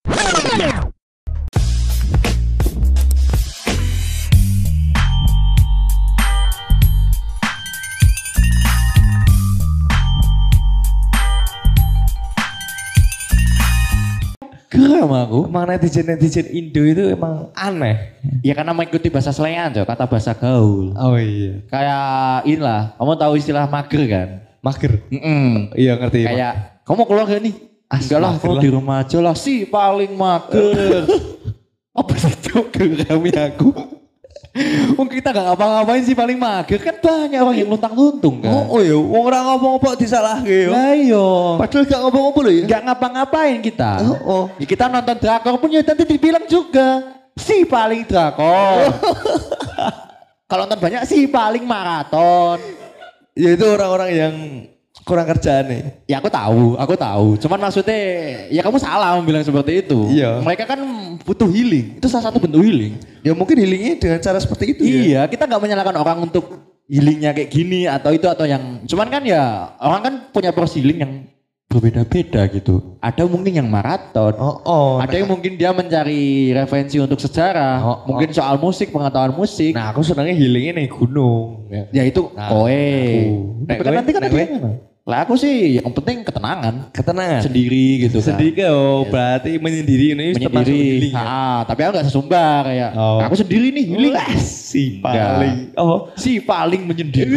Geram 15.02 15.18
aku. 15.18 15.40
Emang 15.50 15.66
netizen-netizen 15.66 16.46
Indo 16.54 16.82
itu 16.86 17.02
emang 17.10 17.50
aneh. 17.58 18.14
Ya 18.46 18.54
karena 18.54 18.70
mengikuti 18.70 19.10
bahasa 19.10 19.34
selengan, 19.34 19.74
Cok, 19.74 19.82
kata 19.82 20.04
bahasa 20.06 20.30
gaul. 20.30 20.94
Oh 20.94 21.18
iya. 21.18 21.58
Kayak 21.66 22.06
inilah, 22.46 22.94
kamu 22.94 23.12
tahu 23.18 23.32
istilah 23.34 23.66
mager 23.66 24.02
kan? 24.06 24.28
Mager. 24.62 25.02
Mm-mm. 25.10 25.74
Iya 25.74 25.98
ngerti. 25.98 26.22
Kayak 26.22 26.86
kamu 26.86 27.02
keluar 27.10 27.26
gak 27.26 27.42
nih? 27.42 27.54
Ah, 27.90 27.98
Enggak 27.98 28.20
lah, 28.22 28.32
lah. 28.38 28.62
di 28.62 28.70
rumah 28.70 28.96
aja 29.02 29.18
lah. 29.18 29.34
Si 29.34 29.66
paling 29.66 30.14
mager. 30.14 31.02
Apa 31.98 32.14
sih 32.14 32.34
Cok? 32.38 32.70
kami 33.10 33.34
aku? 33.34 33.91
Mungkin 34.92 35.24
kita 35.24 35.32
gak 35.32 35.46
ngapa-ngapain 35.48 36.04
sih 36.04 36.12
paling 36.12 36.36
mager. 36.36 36.76
Kan 36.84 37.00
banyak 37.00 37.40
orang 37.40 37.56
yang 37.56 37.68
luntang-luntung 37.72 38.44
kan. 38.44 38.52
Oh, 38.52 38.76
oh 38.76 38.80
iya, 38.84 38.96
wong 39.00 39.22
ora 39.24 39.40
ngomong 39.48 39.80
apa 39.80 39.96
disalahke 39.96 40.68
yo. 40.68 40.70
Lah 40.76 40.92
iya. 40.92 41.26
Padahal 41.56 41.84
gak 41.88 42.00
ngomong 42.04 42.24
apa 42.28 42.38
lho 42.44 42.52
ya. 42.52 42.64
Gak 42.68 42.82
ngapa-ngapain 42.84 43.58
kita. 43.64 43.92
Oh, 44.04 44.18
oh. 44.28 44.44
Ya, 44.60 44.66
kita 44.68 44.92
nonton 44.92 45.16
drakor 45.16 45.56
pun 45.56 45.72
ya 45.72 45.80
nanti 45.80 46.04
dibilang 46.04 46.44
juga. 46.44 46.88
Si 47.32 47.64
paling 47.64 48.04
drakor. 48.04 48.92
Kalau 50.52 50.68
nonton 50.68 50.80
banyak 50.84 51.02
si 51.08 51.24
paling 51.24 51.64
maraton. 51.64 52.60
Ya 53.32 53.56
itu 53.56 53.64
orang-orang 53.64 54.10
yang 54.12 54.34
kurang 55.02 55.26
kerjaan 55.26 55.64
nih. 55.66 55.82
Ya 56.06 56.22
aku 56.22 56.30
tahu, 56.30 56.78
aku 56.78 56.94
tahu. 56.94 57.28
Cuman 57.38 57.58
maksudnya 57.58 57.98
ya 58.48 58.62
kamu 58.62 58.78
salah 58.78 59.18
bilang 59.22 59.42
seperti 59.42 59.82
itu. 59.82 59.98
Iya. 60.10 60.38
Mereka 60.42 60.64
kan 60.66 60.80
butuh 61.22 61.50
healing. 61.50 61.98
Itu 61.98 62.06
salah 62.06 62.30
satu 62.30 62.38
bentuk 62.38 62.62
healing. 62.62 62.98
Ya 63.26 63.34
mungkin 63.34 63.58
healingnya 63.58 63.98
dengan 63.98 64.18
cara 64.22 64.38
seperti 64.38 64.78
itu 64.78 64.82
ya. 64.86 65.02
Iya, 65.02 65.22
kita 65.30 65.46
nggak 65.46 65.62
menyalahkan 65.62 65.96
orang 65.98 66.18
untuk 66.30 66.44
healingnya 66.86 67.34
kayak 67.34 67.50
gini 67.50 67.86
atau 67.90 68.10
itu 68.14 68.26
atau 68.30 68.46
yang. 68.46 68.82
Cuman 68.86 69.08
kan 69.10 69.22
ya 69.26 69.74
orang 69.82 70.00
kan 70.02 70.14
punya 70.30 70.50
proses 70.54 70.78
healing 70.78 70.98
yang 71.02 71.12
berbeda-beda 71.72 72.44
gitu. 72.52 73.00
Ada 73.00 73.24
mungkin 73.24 73.56
yang 73.56 73.68
maraton. 73.72 74.36
Oh, 74.36 74.60
oh. 74.68 74.92
ada 75.00 75.16
yang 75.16 75.24
mungkin 75.24 75.56
dia 75.56 75.72
mencari 75.72 76.52
referensi 76.52 77.00
untuk 77.00 77.16
sejarah, 77.16 77.80
Oh, 77.80 77.96
mungkin 78.04 78.28
soal 78.36 78.60
musik, 78.60 78.92
pengetahuan 78.92 79.32
musik. 79.32 79.72
Nah, 79.72 79.88
aku 79.88 80.04
senangnya 80.04 80.36
healingnya 80.36 80.84
nih 80.84 80.88
gunung. 80.92 81.72
Ya. 81.72 81.88
ya 81.88 82.02
itu 82.04 82.28
Nah, 82.36 82.52
koe. 82.52 82.84
kan 83.64 83.76
kowe- 83.80 83.96
nanti 83.96 84.10
kan 84.12 84.22
ada? 84.28 84.91
Lah 85.02 85.26
aku 85.26 85.34
sih 85.34 85.82
yang 85.82 85.90
penting 85.90 86.22
ketenangan 86.22 86.94
Ketenangan. 86.94 87.42
sendiri 87.42 88.06
gitu 88.06 88.22
kan. 88.22 88.38
Sedih 88.38 88.54
oh, 88.70 89.02
berarti 89.02 89.58
menyendiri 89.58 90.14
ini 90.14 90.26
menyendiri. 90.32 91.10
healing 91.10 91.10
ya. 91.10 91.26
Ah, 91.26 91.60
tapi 91.66 91.82
aku 91.82 91.98
gak 91.98 92.06
sesumbar 92.06 92.62
kayak 92.64 92.90
Oh. 92.94 93.18
aku 93.18 93.34
sendiri 93.34 93.74
nih 93.74 93.84
healing. 93.88 94.14
Wah, 94.14 94.30
si 94.38 95.02
Enggak. 95.02 95.26
paling. 95.26 95.56
Oh, 95.74 95.98
Si 96.14 96.38
paling 96.38 96.82
menyendiri. 96.84 97.34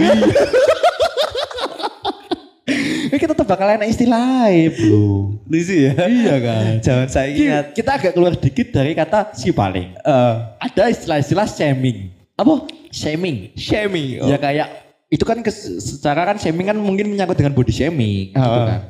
Eh, 3.07 3.17
kita 3.17 3.31
tuh 3.31 3.45
bakal 3.45 3.69
enak 3.72 3.86
istilah 3.88 4.45
bro. 4.72 5.38
lucu 5.45 5.74
ya. 5.79 5.93
Iya 5.95 6.36
kan. 6.38 6.65
Jangan 6.81 7.07
saya 7.07 7.29
ingat. 7.29 7.65
Kita 7.72 7.91
agak 7.95 8.12
keluar 8.12 8.34
dikit 8.34 8.69
dari 8.72 8.93
kata 8.93 9.31
si 9.31 9.50
paling. 9.50 9.93
Eh, 9.95 10.34
Ada 10.60 10.89
istilah-istilah 10.91 11.45
shaming. 11.48 12.13
apa? 12.36 12.65
Shaming. 12.89 13.53
Shaming. 13.55 14.19
Oh. 14.19 14.27
Ya 14.27 14.38
kayak 14.38 14.84
itu 15.05 15.21
kan 15.21 15.38
secara 15.45 16.25
kan 16.25 16.38
shaming 16.41 16.67
kan 16.74 16.77
mungkin 16.77 17.13
menyangkut 17.13 17.38
dengan 17.38 17.53
body 17.53 17.74
shaming 17.74 18.33
gitu 18.33 18.41
Ah. 18.41 18.65
kan. 18.67 18.81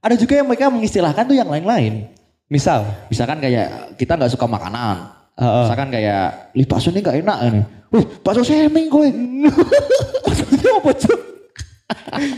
Ada 0.00 0.14
juga 0.16 0.34
yang 0.40 0.48
mereka 0.48 0.72
mengistilahkan 0.72 1.24
tuh 1.28 1.36
yang 1.36 1.46
lain-lain. 1.46 2.08
Misal. 2.50 2.82
Misalkan 3.06 3.38
kayak 3.38 3.94
kita 3.94 4.18
nggak 4.18 4.32
suka 4.32 4.48
makanan. 4.48 4.96
Heeh. 5.38 5.62
Misalkan 5.64 5.88
kayak, 5.94 6.50
"Lih 6.56 6.66
bakso 6.66 6.90
ini 6.90 6.98
nggak 7.04 7.16
enak 7.22 7.38
ini." 7.46 7.60
Wih, 7.94 8.04
bakso 8.24 8.42
shaming 8.42 8.90
kowe. 8.90 9.06
Maksudnya 10.26 10.72
apa 10.78 10.90
cuy? 10.94 11.18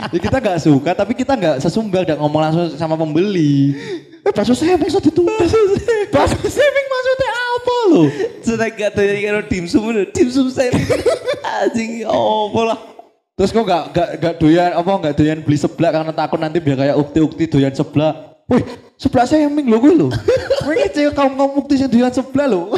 ya 0.09 0.19
kita 0.21 0.37
nggak 0.41 0.59
suka 0.65 0.91
tapi 0.97 1.13
kita 1.13 1.33
nggak 1.37 1.55
sesumbar 1.61 2.01
dan 2.05 2.17
ngomong 2.17 2.41
langsung 2.41 2.73
sama 2.77 2.97
pembeli. 2.97 3.73
Eh 4.21 4.31
bakso 4.33 4.53
shaming 4.53 4.89
so 4.89 5.01
ditulis. 5.01 5.49
Bakso 6.09 6.37
shaming 6.45 6.87
maksudnya 6.89 7.31
apa 7.33 7.75
lo? 7.89 8.01
Sudah 8.45 8.67
gak 8.69 8.91
tahu 8.93 9.07
karo 9.07 9.39
dimsum. 9.49 9.83
Dimsum 10.13 10.47
saya. 10.49 10.69
Anjing, 11.63 12.05
oh 12.07 12.49
lah. 12.65 12.79
Terus 13.33 13.49
kok 13.49 13.65
gak, 13.65 13.83
gak, 13.97 14.09
gak 14.21 14.33
doyan 14.37 14.77
apa 14.77 14.91
gak 15.09 15.15
doyan 15.17 15.41
beli 15.41 15.57
seblak 15.57 15.89
karena 15.89 16.13
takut 16.13 16.37
nanti 16.37 16.61
biar 16.61 16.77
kayak 16.77 16.95
ukti-ukti 17.01 17.49
doyan 17.49 17.73
seblak. 17.73 18.45
Wih, 18.45 18.61
seblak 18.93 19.25
saya 19.25 19.49
yang 19.49 19.57
lo 19.57 19.77
gue 19.81 19.93
lo. 19.97 20.07
Wih, 20.69 20.85
cewek 20.93 21.17
kaum 21.17 21.33
kaum 21.33 21.57
ukti 21.57 21.81
yang 21.81 21.89
doyan 21.89 22.13
seblak 22.13 22.45
lo. 22.45 22.77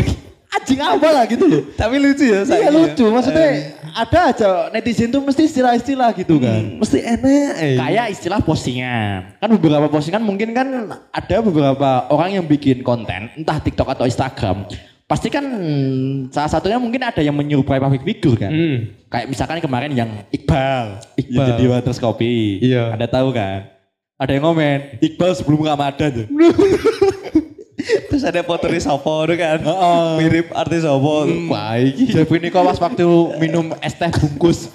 Anjing 0.55 0.79
apa 0.79 1.07
lah 1.11 1.27
gitu 1.27 1.43
loh. 1.51 1.67
Tapi 1.75 1.99
lucu 1.99 2.23
ya 2.23 2.47
Iya 2.47 2.47
saya. 2.47 2.71
lucu, 2.71 3.03
maksudnya 3.11 3.75
ada 3.91 4.19
aja 4.31 4.49
netizen 4.71 5.11
tuh 5.11 5.19
mesti 5.19 5.43
istilah-istilah 5.43 6.15
gitu 6.15 6.39
kan. 6.39 6.79
mesti 6.79 7.03
enak. 7.03 7.51
eh. 7.59 7.75
Kayak 7.75 8.05
istilah 8.15 8.39
postingan. 8.39 9.35
Kan 9.35 9.51
beberapa 9.59 9.91
postingan 9.91 10.23
mungkin 10.23 10.55
kan 10.55 10.95
ada 11.11 11.35
beberapa 11.43 12.07
orang 12.07 12.39
yang 12.39 12.45
bikin 12.47 12.79
konten, 12.79 13.27
entah 13.35 13.59
TikTok 13.59 13.91
atau 13.91 14.07
Instagram. 14.07 14.71
Pasti 15.05 15.29
kan 15.29 15.45
hmm, 15.45 16.33
salah 16.33 16.49
satunya 16.49 16.81
mungkin 16.81 16.97
ada 17.05 17.21
yang 17.21 17.37
menyerupai 17.37 17.77
public 17.77 18.01
figure 18.01 18.41
kan. 18.41 18.49
Hmm. 18.49 18.89
Kayak 19.05 19.29
misalkan 19.29 19.61
kemarin 19.61 19.93
yang 19.93 20.09
Iqbal, 20.33 20.97
Iqbal. 21.13 21.29
yang 21.29 21.49
jadi 21.53 21.63
Waters 21.69 22.01
Kopi. 22.01 22.57
Iya. 22.57 22.97
Ada 22.97 23.05
tahu 23.21 23.29
kan? 23.29 23.69
Ada 24.17 24.31
yang 24.33 24.49
komen, 24.49 24.97
Iqbal 25.05 25.31
sebelum 25.37 25.61
Ramadan 25.61 26.09
tuh. 26.09 26.25
Terus 28.09 28.23
ada 28.25 28.41
foto 28.41 28.65
di 28.65 28.81
Sopo 28.81 29.29
kan. 29.29 29.61
Heeh. 29.61 30.09
Mirip 30.25 30.47
artis 30.57 30.81
Sopo. 30.81 31.29
Wah, 31.53 31.77
iki. 31.77 32.09
Jadi 32.09 32.25
ini 32.41 32.49
kok 32.49 32.65
pas 32.65 32.79
waktu 32.81 33.05
minum 33.37 33.77
es 33.85 33.93
teh 33.93 34.09
bungkus. 34.09 34.73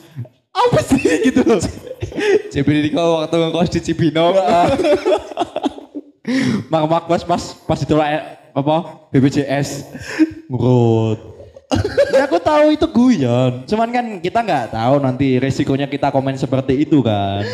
Apa 0.55 0.79
sih 0.87 1.03
gitu 1.27 1.43
loh. 1.43 1.59
Ini 2.55 2.91
kok 2.95 3.07
waktu 3.27 3.35
ngekos 3.35 3.71
di 3.75 3.81
Cibinong. 3.83 4.39
Mak 6.71 6.83
mak 6.87 7.05
pas 7.11 7.23
pas 7.27 7.43
pas 7.67 7.79
ditolak 7.83 8.40
apa 8.53 8.77
BPJS 9.11 9.69
ngurut. 10.51 11.19
ya 12.11 12.27
aku 12.27 12.43
tahu 12.43 12.75
itu 12.75 12.87
guyon. 12.91 13.63
Cuman 13.63 13.89
kan 13.95 14.07
kita 14.19 14.43
nggak 14.43 14.75
tahu 14.75 14.95
nanti 14.99 15.39
resikonya 15.39 15.87
kita 15.87 16.11
komen 16.11 16.35
seperti 16.35 16.83
itu 16.83 16.99
kan. 16.99 17.47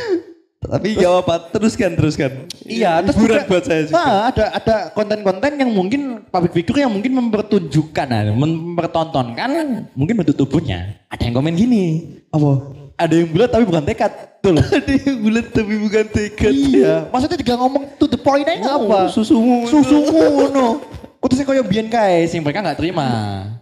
Tapi 0.57 0.99
jawab 0.99 1.29
apa? 1.29 1.53
Teruskan, 1.53 1.95
teruskan. 1.95 2.49
Iya, 2.65 3.05
terus 3.05 3.15
hiburan 3.21 3.45
juga- 3.45 3.49
buat 3.53 3.65
saya 3.69 3.83
juga. 3.87 3.95
Nah, 3.95 4.15
ada 4.33 4.45
ada 4.57 4.77
konten-konten 4.91 5.53
yang 5.63 5.71
mungkin 5.71 6.01
public 6.27 6.53
figure 6.57 6.81
yang 6.83 6.91
mungkin 6.91 7.13
mempertunjukkan, 7.13 8.07
nah, 8.09 8.23
mempertontonkan 8.35 9.51
mungkin 9.95 10.15
bentuk 10.17 10.35
tubuhnya. 10.35 10.97
Ada 11.13 11.29
yang 11.29 11.35
komen 11.39 11.55
gini, 11.55 11.85
Apa? 12.33 12.86
Ada 12.97 13.13
yang 13.13 13.29
bulat 13.29 13.49
tapi 13.49 13.65
bukan 13.65 13.85
tekad, 13.85 14.13
tuh 14.41 14.51
loh. 14.57 14.65
Ada 14.77 14.93
yang 14.97 15.17
bulat 15.21 15.47
tapi 15.53 15.75
bukan 15.77 16.05
tekad. 16.09 16.53
iya, 16.53 17.05
maksudnya 17.13 17.37
juga 17.37 17.55
ngomong 17.61 17.83
to 17.97 18.09
the 18.09 18.17
point 18.17 18.49
aja 18.49 18.57
nggak 18.57 18.77
apa? 18.83 19.01
Susumu. 19.13 19.69
Susumu, 19.69 20.25
no. 20.57 20.81
Kutusnya 21.21 21.45
kaya 21.45 21.61
biyen 21.61 21.89
kae, 21.89 22.25
sing 22.25 22.41
mereka 22.41 22.65
nggak 22.65 22.79
terima. 22.79 23.09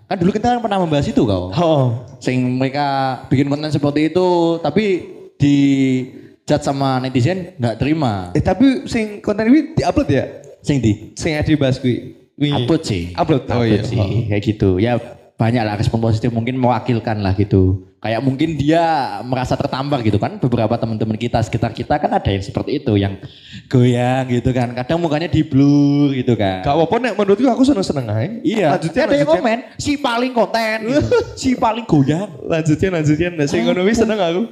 Kan 0.07 0.17
dulu 0.19 0.31
kita 0.31 0.55
kan 0.55 0.61
pernah 0.61 0.79
membahas 0.79 1.07
itu 1.07 1.23
kau. 1.23 1.51
Oh. 1.51 1.87
Sing 2.19 2.39
mereka 2.55 2.87
bikin 3.27 3.51
konten 3.51 3.71
seperti 3.71 4.13
itu, 4.13 4.29
tapi 4.61 4.85
di 5.35 5.57
judge 6.45 6.63
sama 6.63 7.01
netizen 7.01 7.57
nggak 7.57 7.77
terima. 7.81 8.31
Eh 8.33 8.43
tapi 8.45 8.87
sing 8.87 9.19
konten 9.19 9.49
ini 9.49 9.75
diupload 9.75 10.09
ya? 10.09 10.25
Sing 10.61 10.79
di 10.79 11.11
Sing 11.17 11.35
ada 11.35 11.45
dibahas 11.45 11.81
kuwi. 11.81 12.23
Wingi. 12.35 12.67
upload 12.67 12.83
sih. 12.83 13.03
Upload. 13.15 13.43
Oh 13.47 13.63
Upload 13.63 13.71
iya. 13.71 13.83
sih, 13.87 13.99
Oh. 13.99 14.11
kayak 14.27 14.43
gitu. 14.43 14.71
Ya 14.79 14.99
banyak 15.35 15.63
lah 15.67 15.75
respon 15.75 15.99
positif 15.99 16.31
mungkin 16.31 16.55
mewakilkan 16.55 17.19
lah 17.19 17.35
gitu. 17.35 17.91
Kayak 17.99 18.21
mungkin 18.21 18.61
dia 18.61 19.17
merasa 19.25 19.57
tertampar 19.57 20.05
gitu 20.05 20.21
kan. 20.21 20.37
Beberapa 20.37 20.77
teman-teman 20.77 21.17
kita 21.17 21.41
sekitar 21.41 21.73
kita 21.73 21.97
kan 21.97 22.13
ada 22.13 22.31
yang 22.31 22.45
seperti 22.45 22.79
itu 22.79 22.93
yang 23.01 23.17
goyang 23.67 24.29
gitu 24.29 24.53
kan. 24.55 24.77
Kadang 24.77 25.01
mukanya 25.01 25.27
di 25.27 25.41
blur 25.41 26.13
gitu 26.13 26.37
kan. 26.37 26.61
Gak 26.63 26.77
apa-apa 26.77 26.97
nek 27.01 27.15
menurutku 27.17 27.49
aku 27.49 27.65
seneng-seneng 27.65 28.07
aja. 28.13 28.29
Iya, 28.45 28.69
Lanjutnya, 28.77 29.03
ada 29.09 29.17
yang 29.17 29.31
komen 29.33 29.59
si 29.81 29.93
paling 29.97 30.33
konten, 30.37 30.77
gitu. 30.85 31.17
si 31.41 31.51
paling 31.57 31.85
goyang. 31.89 32.29
Lanjutnya, 32.45 32.89
lanjutnya. 33.01 33.29
Nah, 33.41 33.47
sing 33.49 33.65
ngono 33.65 33.83
seneng 33.91 34.21
aku. 34.21 34.43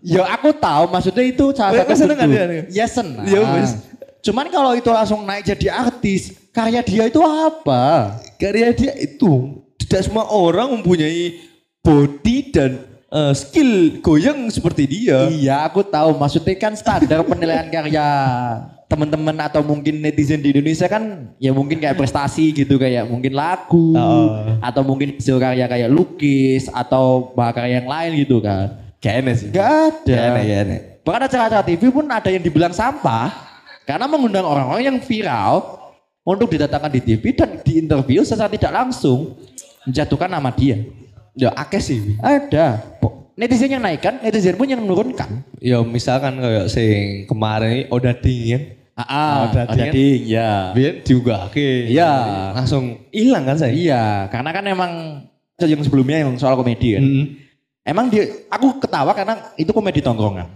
Ya 0.00 0.24
aku 0.24 0.50
tahu 0.56 0.88
maksudnya 0.88 1.24
itu 1.28 1.44
Oh, 1.52 1.54
satu 1.54 1.94
seneng 1.94 2.16
kan 2.16 2.26
dia? 2.32 2.64
Ya 2.72 2.88
senang. 2.88 3.28
Ya. 3.28 3.44
Cuman 4.24 4.48
kalau 4.48 4.72
itu 4.72 4.88
langsung 4.88 5.22
naik 5.28 5.44
jadi 5.52 5.68
artis, 5.68 6.32
karya 6.48 6.80
dia 6.80 7.12
itu 7.12 7.20
apa? 7.20 8.16
Karya 8.40 8.72
dia 8.72 8.96
itu 8.96 9.61
tidak 9.92 10.08
semua 10.08 10.24
orang 10.32 10.72
mempunyai 10.72 11.36
body 11.84 12.36
dan 12.48 12.80
eh, 13.12 13.32
skill 13.36 14.00
goyang 14.00 14.48
seperti 14.48 14.88
dia. 14.88 15.28
Iya, 15.28 15.68
aku 15.68 15.84
tahu. 15.84 16.16
Maksudnya 16.16 16.56
kan 16.56 16.72
standar 16.72 17.20
penilaian 17.28 17.68
karya 17.68 18.08
teman-teman 18.88 19.36
atau 19.36 19.60
mungkin 19.60 20.00
netizen 20.00 20.40
di 20.40 20.52
Indonesia 20.52 20.88
kan 20.88 21.32
ya 21.36 21.52
mungkin 21.52 21.80
kayak 21.80 21.96
prestasi 21.96 22.52
gitu 22.52 22.76
kayak 22.76 23.08
mungkin 23.08 23.32
lagu 23.32 23.96
Oh. 23.96 24.56
atau 24.60 24.84
mungkin 24.84 25.16
hasil 25.16 25.40
karya 25.40 25.64
kayak 25.64 25.88
lukis 25.88 26.68
atau 26.72 27.32
karya 27.36 27.84
yang 27.84 27.88
lain 27.88 28.24
gitu 28.24 28.40
kan. 28.40 28.96
Enak 29.04 29.34
sih. 29.36 29.48
Gak 29.52 29.68
ada. 29.68 30.40
Gak 30.40 30.44
enak. 30.44 30.80
Bahkan 31.04 31.22
acara-acara 31.28 31.64
TV 31.68 31.92
pun 31.92 32.08
ada 32.08 32.32
yang 32.32 32.40
dibilang 32.40 32.72
sampah 32.72 33.28
karena 33.84 34.08
mengundang 34.08 34.48
orang-orang 34.48 34.88
yang 34.88 34.98
viral 35.04 35.82
untuk 36.22 36.48
didatangkan 36.48 36.92
di 36.96 37.00
TV 37.02 37.34
dan 37.36 37.60
diinterview 37.60 38.22
secara 38.22 38.48
tidak 38.48 38.72
langsung 38.72 39.36
menjatuhkan 39.86 40.30
nama 40.30 40.50
dia. 40.52 40.82
Ya 41.32 41.48
akeh 41.56 41.80
sih. 41.80 42.16
Ada. 42.20 42.82
Netizen 43.32 43.72
yang 43.72 43.80
naikkan, 43.80 44.20
netizen 44.20 44.60
pun 44.60 44.68
yang 44.68 44.84
menurunkan. 44.84 45.40
Ya 45.56 45.80
misalkan 45.80 46.36
kayak 46.36 46.68
sing 46.68 47.24
kemarin 47.24 47.68
ini 47.72 47.82
Oda 47.88 48.12
Dingin. 48.12 48.76
Ah, 48.92 49.02
ah 49.08 49.36
Oda 49.48 49.64
ada 49.64 49.72
Dingin. 49.72 49.92
ding, 49.96 50.22
ya. 50.28 50.76
Biar 50.76 51.00
juga 51.00 51.48
oke. 51.48 51.68
Iya. 51.88 52.12
Langsung 52.52 53.08
hilang 53.08 53.48
kan 53.48 53.56
saya. 53.56 53.72
Iya, 53.72 54.28
karena 54.28 54.50
kan 54.52 54.64
emang 54.68 54.92
yang 55.56 55.80
sebelumnya 55.80 56.20
yang 56.20 56.36
soal 56.36 56.58
komedi 56.60 56.98
kan. 56.98 57.02
Mm. 57.02 57.24
Emang 57.82 58.06
dia, 58.12 58.28
aku 58.52 58.78
ketawa 58.78 59.10
karena 59.16 59.34
itu 59.58 59.70
komedi 59.74 60.04
tongkrongan. 60.04 60.46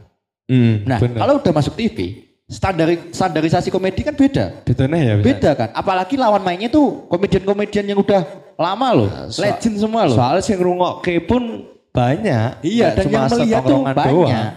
Mm, 0.47 0.75
Nah, 0.87 0.99
bener. 1.03 1.19
kalau 1.19 1.33
udah 1.43 1.53
masuk 1.55 1.75
TV, 1.75 2.26
standari, 2.47 3.11
standarisasi 3.11 3.69
komedi 3.69 4.01
kan 4.01 4.15
beda. 4.15 4.63
Betulnya 4.63 4.99
ya 4.99 5.15
bisa. 5.19 5.27
Beda 5.27 5.51
kan, 5.53 5.69
apalagi 5.75 6.15
lawan 6.15 6.41
mainnya 6.41 6.71
tuh 6.71 7.05
komedian-komedian 7.07 7.85
yang 7.85 7.99
udah 7.99 8.23
lama 8.57 8.89
loh, 8.95 9.09
so- 9.29 9.43
legend 9.43 9.77
semua 9.77 10.07
loh. 10.07 10.17
Soalnya 10.17 10.43
sing 10.43 10.57
ngrungokke 10.57 11.21
pun 11.23 11.67
banyak. 11.91 12.63
iya, 12.63 12.93
dan 12.93 13.05
yang 13.09 13.27
melihat 13.27 13.63
tuh 13.63 13.83
banyak. 13.83 14.07
doang. 14.07 14.49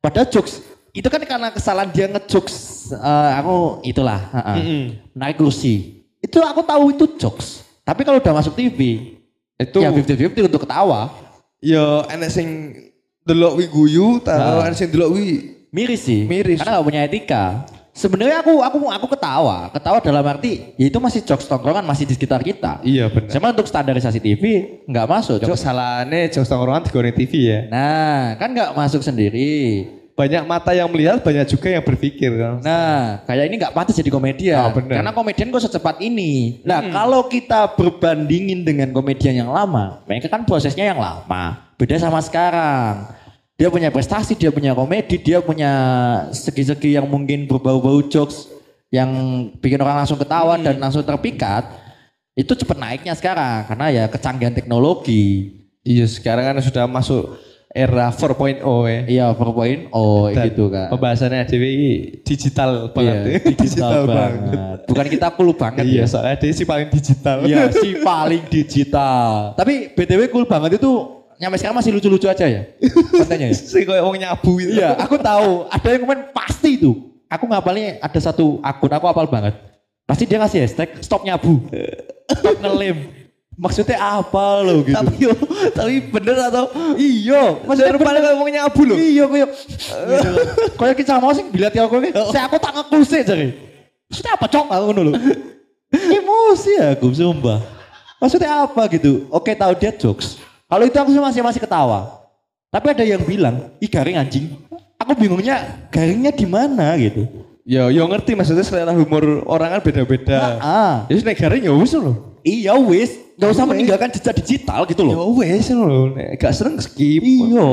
Padahal 0.00 0.28
jokes 0.30 0.62
itu 0.90 1.06
kan 1.06 1.20
karena 1.20 1.48
kesalahan 1.50 1.90
dia 1.90 2.08
ngejokes, 2.08 2.56
eh, 2.94 3.30
aku 3.36 3.84
itulah, 3.84 4.20
heeh. 4.32 4.56
Mm-mm. 4.56 4.82
naik 5.12 5.36
kursi. 5.36 6.00
Itu 6.18 6.40
aku 6.40 6.64
tahu 6.64 6.90
itu 6.90 7.04
jokes. 7.16 7.62
Tapi 7.84 8.02
kalau 8.02 8.18
udah 8.18 8.34
masuk 8.34 8.56
TV, 8.56 9.12
Itu 9.56 9.78
ya 9.78 9.88
50-50 9.88 10.48
untuk 10.48 10.64
ketawa. 10.64 11.12
ya 11.58 12.04
enek 12.08 12.28
sing 12.28 12.48
delok 13.22 13.56
wi 13.56 13.66
guyu, 13.66 14.20
tahu 14.20 14.56
Ah. 14.56 14.66
enek 14.66 14.76
sing 14.76 14.88
delok 14.88 15.10
wi 15.12 15.55
Miris 15.74 16.06
sih. 16.06 16.24
Miris. 16.26 16.62
Karena 16.62 16.78
gak 16.78 16.86
punya 16.86 17.00
etika. 17.06 17.44
Sebenarnya 17.96 18.44
aku 18.44 18.60
aku 18.60 18.92
aku 18.92 19.06
ketawa, 19.16 19.72
ketawa 19.72 20.04
dalam 20.04 20.20
arti 20.28 20.76
ya 20.76 20.84
itu 20.92 21.00
masih 21.00 21.24
jokes 21.24 21.48
tongkrongan 21.48 21.80
masih 21.80 22.04
di 22.04 22.12
sekitar 22.12 22.44
kita. 22.44 22.84
Iya 22.84 23.08
benar. 23.08 23.32
Cuma 23.32 23.56
untuk 23.56 23.64
standarisasi 23.64 24.20
TV 24.20 24.44
nggak 24.84 25.06
masuk. 25.08 25.40
Cok 25.40 25.48
Cok. 25.48 25.56
kesalahannya 25.56 26.28
jokes 26.28 26.44
tongkrongan 26.44 26.84
di 26.84 27.12
TV 27.24 27.32
ya. 27.48 27.60
Nah, 27.72 28.36
kan 28.36 28.52
nggak 28.52 28.76
masuk 28.76 29.00
sendiri. 29.00 29.88
Banyak 30.12 30.44
mata 30.44 30.76
yang 30.76 30.92
melihat, 30.92 31.24
banyak 31.24 31.48
juga 31.48 31.72
yang 31.72 31.84
berpikir 31.84 32.36
kan. 32.36 32.60
Nah, 32.60 33.24
kayak 33.24 33.44
ini 33.48 33.54
nggak 33.64 33.72
pantas 33.72 33.96
jadi 33.96 34.12
komedian. 34.12 34.60
Ah, 34.60 34.72
benar. 34.72 34.96
Karena 35.00 35.12
komedian 35.16 35.48
kok 35.48 35.64
secepat 35.64 35.96
ini. 36.04 36.60
Nah, 36.68 36.84
kalau 36.92 37.24
kita 37.32 37.80
berbandingin 37.80 38.60
dengan 38.60 38.92
komedian 38.92 39.40
yang 39.40 39.48
lama, 39.48 40.04
mereka 40.04 40.28
kan 40.28 40.44
prosesnya 40.44 40.84
yang 40.88 41.00
lama. 41.00 41.72
Beda 41.80 41.96
sama 41.96 42.20
sekarang. 42.20 43.08
Dia 43.56 43.72
punya 43.72 43.88
prestasi, 43.88 44.36
dia 44.36 44.52
punya 44.52 44.76
komedi, 44.76 45.16
dia 45.16 45.40
punya 45.40 45.72
segi-segi 46.28 46.92
yang 47.00 47.08
mungkin 47.08 47.48
berbau-bau 47.48 48.04
jokes 48.04 48.52
yang 48.92 49.08
bikin 49.56 49.80
orang 49.80 50.04
langsung 50.04 50.20
ketawa 50.20 50.60
dan 50.60 50.76
langsung 50.76 51.00
terpikat. 51.00 51.64
Itu 52.36 52.52
cepet 52.52 52.76
naiknya 52.76 53.16
sekarang 53.16 53.64
karena 53.64 53.86
ya 53.88 54.04
kecanggihan 54.12 54.52
teknologi. 54.52 55.56
Iya 55.80 56.04
sekarang 56.04 56.52
kan 56.52 56.56
sudah 56.60 56.84
masuk 56.84 57.32
era 57.76 58.08
4.0 58.08 58.60
ya. 58.88 59.00
Iya, 59.04 59.26
PowerPoint. 59.36 59.88
Oh, 59.92 60.32
Dan 60.32 60.48
gitu 60.48 60.72
kan. 60.72 60.88
Pembahasannya 60.92 61.44
DWI 61.44 61.92
digital 62.24 62.88
banget. 62.92 63.16
Iya, 63.24 63.40
digital 63.52 64.00
banget. 64.04 64.78
Bukan 64.88 65.06
kita 65.12 65.28
cool 65.36 65.52
banget 65.52 65.84
Iya, 65.84 66.04
ya. 66.04 66.06
soalnya 66.08 66.36
dia 66.40 66.52
sih 66.56 66.64
paling 66.64 66.88
digital. 66.88 67.36
Iya, 67.44 67.72
si 67.72 67.88
paling 68.00 68.44
digital. 68.48 69.52
Tapi 69.56 69.92
BTW 69.92 70.28
cool 70.32 70.48
banget 70.48 70.80
itu 70.80 71.15
nyampe 71.36 71.56
sekarang 71.60 71.76
masih 71.76 71.92
lucu-lucu 71.92 72.26
aja 72.28 72.46
ya 72.48 72.62
kontennya 73.12 73.52
ya. 73.52 73.56
si 73.56 73.84
kayak 73.84 74.02
orang 74.04 74.20
nyabu 74.20 74.52
itu. 74.60 74.80
Iya, 74.80 74.96
aku 74.96 75.16
tahu. 75.20 75.68
Ada 75.68 75.88
yang 75.92 76.00
komen 76.04 76.20
pasti 76.32 76.70
itu. 76.80 76.92
Aku 77.26 77.44
ngapalnya 77.50 77.98
ada 77.98 78.18
satu 78.22 78.62
akun 78.62 78.92
aku 78.92 79.06
apal 79.10 79.26
banget. 79.26 79.54
Pasti 80.06 80.24
dia 80.24 80.38
ngasih 80.38 80.62
hashtag 80.62 80.88
stop 81.02 81.26
nyabu. 81.26 81.66
Stop 82.30 82.56
ngelem. 82.62 83.26
Maksudnya 83.56 83.96
apa 83.96 84.60
lo 84.60 84.84
gitu? 84.84 84.92
Tapi 84.92 85.14
yo, 85.16 85.32
tapi 85.72 86.04
bener 86.12 86.36
atau 86.36 86.68
iya, 87.00 87.56
maksudnya 87.64 87.96
paling 87.96 88.20
kayak 88.20 88.36
orang 88.36 88.52
nyabu 88.52 88.80
loh. 88.84 88.96
Iya, 89.00 89.24
kayak 89.32 89.48
kayak 90.76 90.96
kita 91.00 91.16
mau 91.16 91.32
sih 91.32 91.44
bila 91.48 91.72
tiap 91.72 91.88
aku 91.88 92.04
saya 92.36 92.44
aku 92.44 92.60
tak 92.60 92.76
ngekulse 92.76 93.24
jadi. 93.24 93.56
Maksudnya 94.12 94.32
apa 94.36 94.46
cok 94.46 94.66
aku 94.68 94.84
ngono 94.92 95.02
lho. 95.08 95.12
Emosi 96.20 96.76
aku 96.84 97.08
sumpah. 97.16 97.64
Maksudnya 98.20 98.68
apa 98.68 98.92
gitu? 98.92 99.24
Oke 99.32 99.56
tahu 99.56 99.72
dia 99.72 99.88
jokes. 99.88 100.36
Kalau 100.66 100.82
itu 100.82 100.96
aku 100.96 101.10
masih 101.14 101.42
masih 101.42 101.62
ketawa. 101.62 102.26
Tapi 102.68 102.86
ada 102.90 103.04
yang 103.06 103.22
bilang, 103.22 103.70
ih 103.78 103.86
garing 103.86 104.18
anjing. 104.18 104.50
Aku 104.98 105.14
bingungnya 105.14 105.62
garingnya 105.88 106.34
di 106.34 106.44
mana 106.44 106.98
gitu. 106.98 107.24
Ya, 107.62 107.90
yo 107.90 108.06
ngerti 108.06 108.34
maksudnya 108.34 108.62
selera 108.62 108.90
humor 108.90 109.42
orang 109.46 109.74
kan 109.74 109.80
beda-beda. 109.82 110.58
Ah, 110.58 110.94
Ya 111.06 111.14
wis 111.14 111.22
nek 111.22 111.34
garing 111.34 111.66
ya 111.66 111.74
wis 111.74 111.94
loh. 111.94 112.38
iya 112.42 112.78
wis, 112.78 113.10
nggak 113.34 113.50
usah 113.50 113.66
meninggalkan 113.66 114.06
jejak 114.08 114.38
digital 114.38 114.86
gitu 114.86 115.02
Ya 115.02 115.14
loh. 115.14 115.34
wis 115.34 115.66
loh, 115.70 116.14
nek 116.14 116.38
gak 116.38 116.54
seneng 116.54 116.78
skip. 116.78 117.22
Iya, 117.22 117.66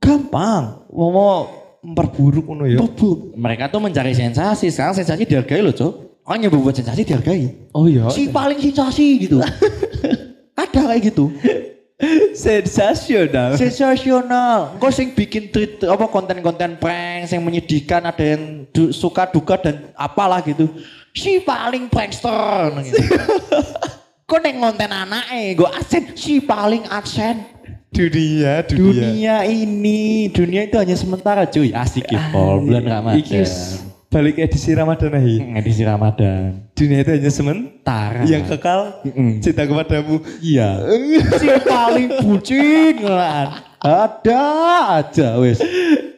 gampang. 0.00 0.88
Mau 0.88 1.12
mau 1.12 1.32
memperburuk 1.84 2.44
ngono 2.44 2.64
ya. 2.64 2.80
Mereka 3.36 3.68
tuh 3.68 3.80
mencari 3.80 4.12
sensasi. 4.12 4.68
Sekarang 4.68 4.96
sensasi 4.96 5.24
dihargai 5.24 5.60
loh, 5.60 5.72
Cok. 5.72 5.92
Orang 6.24 6.44
yang 6.44 6.52
buat 6.52 6.72
sensasi 6.72 7.04
dihargai. 7.04 7.72
Oh 7.72 7.84
iya. 7.84 8.08
Si 8.08 8.28
paling 8.28 8.56
sensasi 8.58 9.28
gitu. 9.28 9.40
Ada 10.60 10.80
kayak 10.88 11.02
gitu. 11.04 11.32
sensasional. 12.46 13.58
Sensasional. 13.58 14.78
Engkau 14.78 14.90
sing 14.94 15.10
bikin 15.14 15.50
tweet 15.50 15.82
apa 15.82 16.06
konten-konten 16.06 16.78
prank 16.78 17.26
yang 17.26 17.42
menyedihkan, 17.42 18.06
ada 18.06 18.22
yang 18.22 18.64
du- 18.70 18.94
suka 18.94 19.26
duka 19.26 19.58
dan 19.58 19.90
apalah 19.98 20.38
gitu. 20.46 20.70
Si 21.10 21.42
paling 21.42 21.90
prankster 21.90 22.70
gitu. 22.86 23.02
Kok 24.28 24.40
neng 24.44 24.60
konten 24.60 24.92
anaknya, 24.92 25.56
gue 25.56 25.68
adsen, 25.72 26.12
si 26.12 26.36
paling 26.38 26.84
adsen. 26.92 27.48
dunia, 27.88 28.60
dunia. 28.68 28.92
Dunia 28.92 29.36
ini, 29.48 30.28
dunia 30.28 30.68
itu 30.68 30.76
hanya 30.76 30.92
sementara 30.92 31.48
cuy. 31.48 31.72
Asik 31.72 32.12
ya. 32.12 32.28
Bulan 32.30 32.84
Ramadan. 32.84 33.24
Balik 34.08 34.40
edisi 34.40 34.72
Ramadan 34.72 35.12
aja. 35.20 35.60
Edisi 35.60 35.84
Ramadan. 35.84 36.72
Dunia 36.72 37.04
itu 37.04 37.10
hanya 37.12 37.28
sementara. 37.28 37.78
Tara. 37.84 38.24
Yang 38.24 38.56
kekal 38.56 38.80
Mm-mm. 39.04 39.30
cinta 39.44 39.68
kepadamu. 39.68 40.16
Iya. 40.40 40.80
si 41.40 41.46
paling 41.68 42.08
bucin 42.24 43.04
kan. 43.04 43.46
Ada 43.84 44.42
aja 45.04 45.36
wes. 45.36 45.60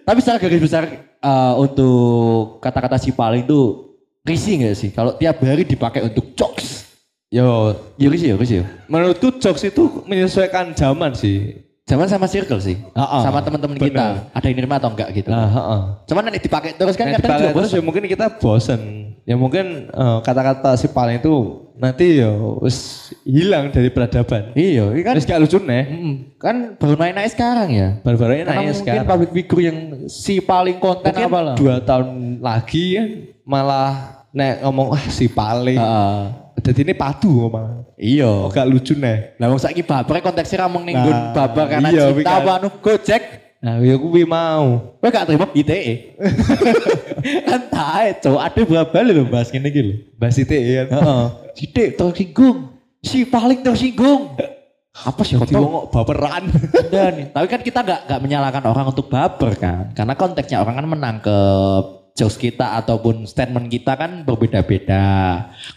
Tapi 0.06 0.18
secara 0.22 0.38
garis 0.38 0.62
besar 0.62 0.86
eh, 1.02 1.54
untuk 1.58 2.62
kata-kata 2.62 2.94
si 2.94 3.10
paling 3.10 3.42
tuh 3.50 3.90
risih 4.22 4.70
gak 4.70 4.78
sih? 4.78 4.90
Kalau 4.94 5.18
tiap 5.18 5.42
hari 5.42 5.66
dipakai 5.66 6.06
untuk 6.06 6.30
jokes. 6.38 6.86
Yo, 7.30 7.74
Ya 7.94 8.10
risih 8.10 8.34
ya, 8.34 8.36
risih 8.38 8.56
ya. 8.62 8.66
menurutku 8.90 9.38
jokes 9.38 9.62
itu 9.62 10.02
menyesuaikan 10.06 10.74
zaman 10.74 11.14
sih. 11.14 11.62
Zaman 11.88 12.06
sama 12.06 12.26
circle 12.30 12.60
sih. 12.62 12.76
Ah, 12.94 13.18
ah. 13.18 13.22
sama 13.24 13.42
teman-teman 13.42 13.74
kita. 13.74 14.30
Ada 14.30 14.46
yang 14.46 14.56
nerima 14.62 14.78
atau 14.78 14.90
enggak 14.94 15.10
gitu. 15.10 15.28
Nah, 15.32 15.48
heeh. 15.50 15.80
Cuman 16.06 16.22
nanti 16.28 16.38
dipakai 16.38 16.70
terus 16.78 16.94
kan 16.94 17.10
Nek 17.10 17.18
kadang 17.18 17.38
juga 17.40 17.52
terus 17.56 17.70
ya 17.74 17.82
mungkin 17.82 18.02
kita 18.06 18.26
bosen. 18.38 18.80
Ya 19.26 19.34
mungkin 19.34 19.90
eh, 19.90 20.18
kata-kata 20.22 20.78
si 20.78 20.86
paling 20.86 21.18
itu 21.18 21.34
nanti 21.80 22.20
ya 22.20 22.30
wis 22.60 23.10
hilang 23.24 23.72
dari 23.72 23.88
peradaban. 23.90 24.52
Iya, 24.54 24.92
ini 24.92 25.02
kan 25.02 25.14
Wis 25.16 25.26
gak 25.26 25.40
lucu 25.40 25.58
nih. 25.58 25.84
Mm, 25.88 26.14
kan 26.36 26.56
baru 26.76 26.94
naik-naik 26.94 27.30
sekarang 27.32 27.68
ya. 27.72 27.88
Ini 27.98 28.16
Karena 28.16 28.44
naiknya 28.44 28.54
mungkin 28.54 28.74
sekarang. 28.76 29.06
public 29.08 29.30
figure 29.32 29.62
yang 29.64 29.78
si 30.06 30.38
paling 30.38 30.76
konten 30.78 31.10
Mungkin 31.10 31.26
apa 31.26 31.40
lah. 31.42 31.54
dua 31.56 31.80
tahun 31.80 32.38
lagi 32.38 32.84
kan 33.00 33.06
malah 33.42 33.90
nek 34.30 34.62
ngomong 34.62 34.94
ah 34.94 35.04
si 35.10 35.26
paling. 35.26 35.80
Heeh. 35.80 36.18
Jadi 36.70 36.86
ini 36.86 36.94
padu 36.94 37.26
ngomong. 37.26 37.98
Iya. 37.98 38.30
Oh 38.30 38.46
gak 38.46 38.70
lucu 38.70 38.94
nih. 38.94 39.34
Lah 39.42 39.50
wong 39.50 39.58
saiki 39.58 39.82
babar 39.82 40.22
konteksnya 40.22 40.70
ramong 40.70 40.86
ning 40.86 40.94
Nah, 40.94 41.34
babar 41.34 41.66
karena 41.66 41.90
iya, 41.90 42.14
cinta 42.14 42.30
kan. 42.30 42.38
apa 42.46 42.50
anu 42.62 42.68
Gojek. 42.78 43.22
Nah 43.58 43.82
ya 43.82 43.98
gue 43.98 44.22
mau. 44.22 44.94
Kowe 45.02 45.10
gak 45.10 45.26
terima 45.26 45.50
ITE. 45.50 46.14
kan 47.50 47.60
tae, 47.74 48.06
cowok 48.22 48.42
ada 48.46 48.60
berapa 48.62 48.96
lho 49.02 49.26
bahas 49.26 49.50
ngene 49.50 49.66
iki 49.66 49.82
lho. 49.82 49.94
Bahas 50.14 50.38
itu 50.38 50.54
ya. 50.54 50.86
Heeh. 50.86 51.24
Sidik 51.58 51.98
tersinggung. 51.98 52.78
Si 53.02 53.26
paling 53.26 53.66
tersinggung. 53.66 54.38
Apa 54.94 55.26
sih 55.26 55.42
kok 55.42 55.50
wong 55.50 55.74
kok 55.74 55.86
baperan. 55.90 56.54
nih. 57.18 57.34
Tapi 57.34 57.46
kan 57.50 57.60
kita 57.66 57.82
gak, 57.82 58.00
gak 58.06 58.20
menyalahkan 58.22 58.62
orang 58.62 58.94
untuk 58.94 59.10
baper 59.10 59.58
kan. 59.58 59.90
Karena 59.90 60.14
konteksnya 60.14 60.62
orang 60.62 60.78
kan 60.78 60.86
menangkep 60.86 61.99
jokes 62.20 62.36
kita 62.36 62.76
ataupun 62.76 63.24
statement 63.24 63.66
kita 63.66 63.96
kan 63.96 64.20
berbeda-beda. 64.22 65.04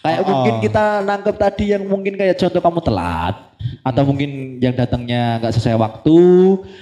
Kayak 0.04 0.20
Oh. 0.22 0.28
mungkin 0.28 0.54
kita 0.60 0.84
nangkep 1.02 1.36
tadi 1.40 1.72
yang 1.72 1.88
mungkin 1.88 2.14
kayak 2.14 2.36
contoh 2.36 2.60
kamu 2.60 2.80
telat. 2.84 3.36
Atau 3.80 4.04
mungkin 4.04 4.60
yang 4.60 4.76
datangnya 4.76 5.40
gak 5.40 5.56
sesuai 5.56 5.80
waktu. 5.80 6.20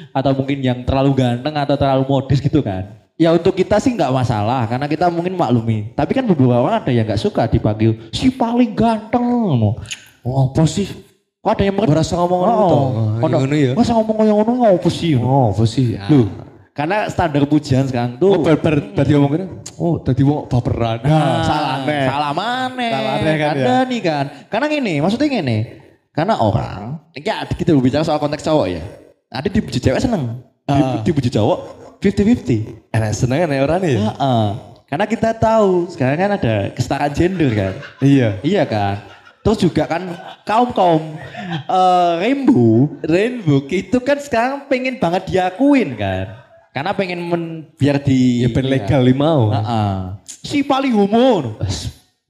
Atau 0.09 0.31
mungkin 0.33 0.57
yang 0.59 0.81
terlalu 0.81 1.13
ganteng 1.13 1.53
atau 1.53 1.77
terlalu 1.77 2.03
modis 2.09 2.41
gitu 2.41 2.65
kan. 2.65 2.97
Ya 3.15 3.29
untuk 3.29 3.53
kita 3.53 3.77
sih 3.77 3.93
nggak 3.93 4.09
masalah 4.09 4.65
karena 4.65 4.89
kita 4.89 5.05
mungkin 5.13 5.37
maklumi. 5.37 5.93
Tapi 5.93 6.09
kan 6.17 6.25
beberapa 6.25 6.57
orang 6.57 6.81
ada 6.81 6.89
yang 6.89 7.05
nggak 7.05 7.21
suka 7.21 7.45
dipanggil 7.45 8.09
si 8.09 8.33
paling 8.33 8.73
ganteng. 8.73 9.77
Oh, 10.25 10.49
apa 10.49 10.65
sih? 10.65 10.89
Kok 11.37 11.53
ada 11.53 11.63
yang 11.65 11.77
Berasa 11.77 12.17
ngomong 12.17 12.39
ngono 12.41 12.53
Oh, 12.53 12.69
toh? 12.69 12.85
ono. 13.21 13.35
Ngono 13.45 13.55
ya? 13.57 13.71
Masa 13.77 13.93
ngomong 13.93 14.15
ngono 14.25 14.51
apa 14.65 14.89
sih? 14.89 15.13
Oh, 15.17 15.53
apa 15.53 15.65
sih? 15.65 15.97
Loh, 16.09 16.25
karena 16.81 17.05
standar 17.13 17.45
pujian 17.45 17.85
sekarang 17.85 18.17
tuh 18.17 18.33
Oh, 18.33 18.41
bar 18.41 18.57
bar 18.57 18.73
tadi 18.97 19.13
ngomong 19.13 19.31
gini. 19.31 19.45
Oh, 19.77 20.01
tadi 20.01 20.25
wong 20.25 20.49
baperan. 20.49 20.97
Nah, 21.05 21.45
salah 21.45 21.75
nih. 21.85 22.05
Salah 22.09 22.31
mana? 22.33 22.87
Salah 22.89 23.13
aneh 23.21 23.35
kan 23.37 23.53
Ada 23.53 23.75
nih 23.85 24.01
kan. 24.01 24.25
Karena 24.49 24.65
gini, 24.65 24.93
maksudnya 24.97 25.29
gini. 25.29 25.57
Karena 26.09 26.41
orang, 26.41 27.05
ya 27.13 27.45
kita 27.45 27.77
bicara 27.77 28.01
soal 28.01 28.17
konteks 28.17 28.41
cowok 28.41 28.65
ya. 28.65 28.81
Ada 29.29 29.45
dipuji 29.45 29.77
cewek 29.77 30.01
seneng. 30.01 30.41
Di- 30.65 30.73
Ah. 30.73 31.05
Dipuji 31.05 31.29
cowok 31.29 31.57
50-50. 32.01 32.89
Enak 32.89 33.13
seneng 33.13 33.45
nih 33.45 33.61
orang 33.61 33.77
nih. 33.77 34.01
Heeh. 34.01 34.45
Karena 34.89 35.05
kita 35.05 35.29
tahu 35.31 35.85
sekarang 35.87 36.17
kan 36.17 36.31
ada 36.35 36.55
kesetaraan 36.73 37.13
gender 37.13 37.53
kan. 37.53 37.73
Iya. 38.01 38.41
Iya 38.41 38.63
kan. 38.65 39.05
Terus 39.41 39.61
juga 39.61 39.85
kan 39.85 40.17
kaum 40.43 40.73
kaum 40.73 41.03
rainbow, 42.17 42.89
rainbow 43.01 43.61
itu 43.69 43.97
kan 44.01 44.17
sekarang 44.17 44.65
pengen 44.65 44.97
banget 44.97 45.29
diakuin 45.29 45.93
kan. 45.93 46.40
Karena 46.71 46.95
pengen 46.95 47.19
men, 47.27 47.43
biar 47.75 47.99
di 47.99 48.47
Ya 48.47 48.49
ben 48.49 48.63
legal 48.63 49.03
li 49.03 49.11
mau. 49.11 49.51
Heeh. 49.51 49.95
Si 50.23 50.63
paling 50.63 50.95
umur. 50.95 51.59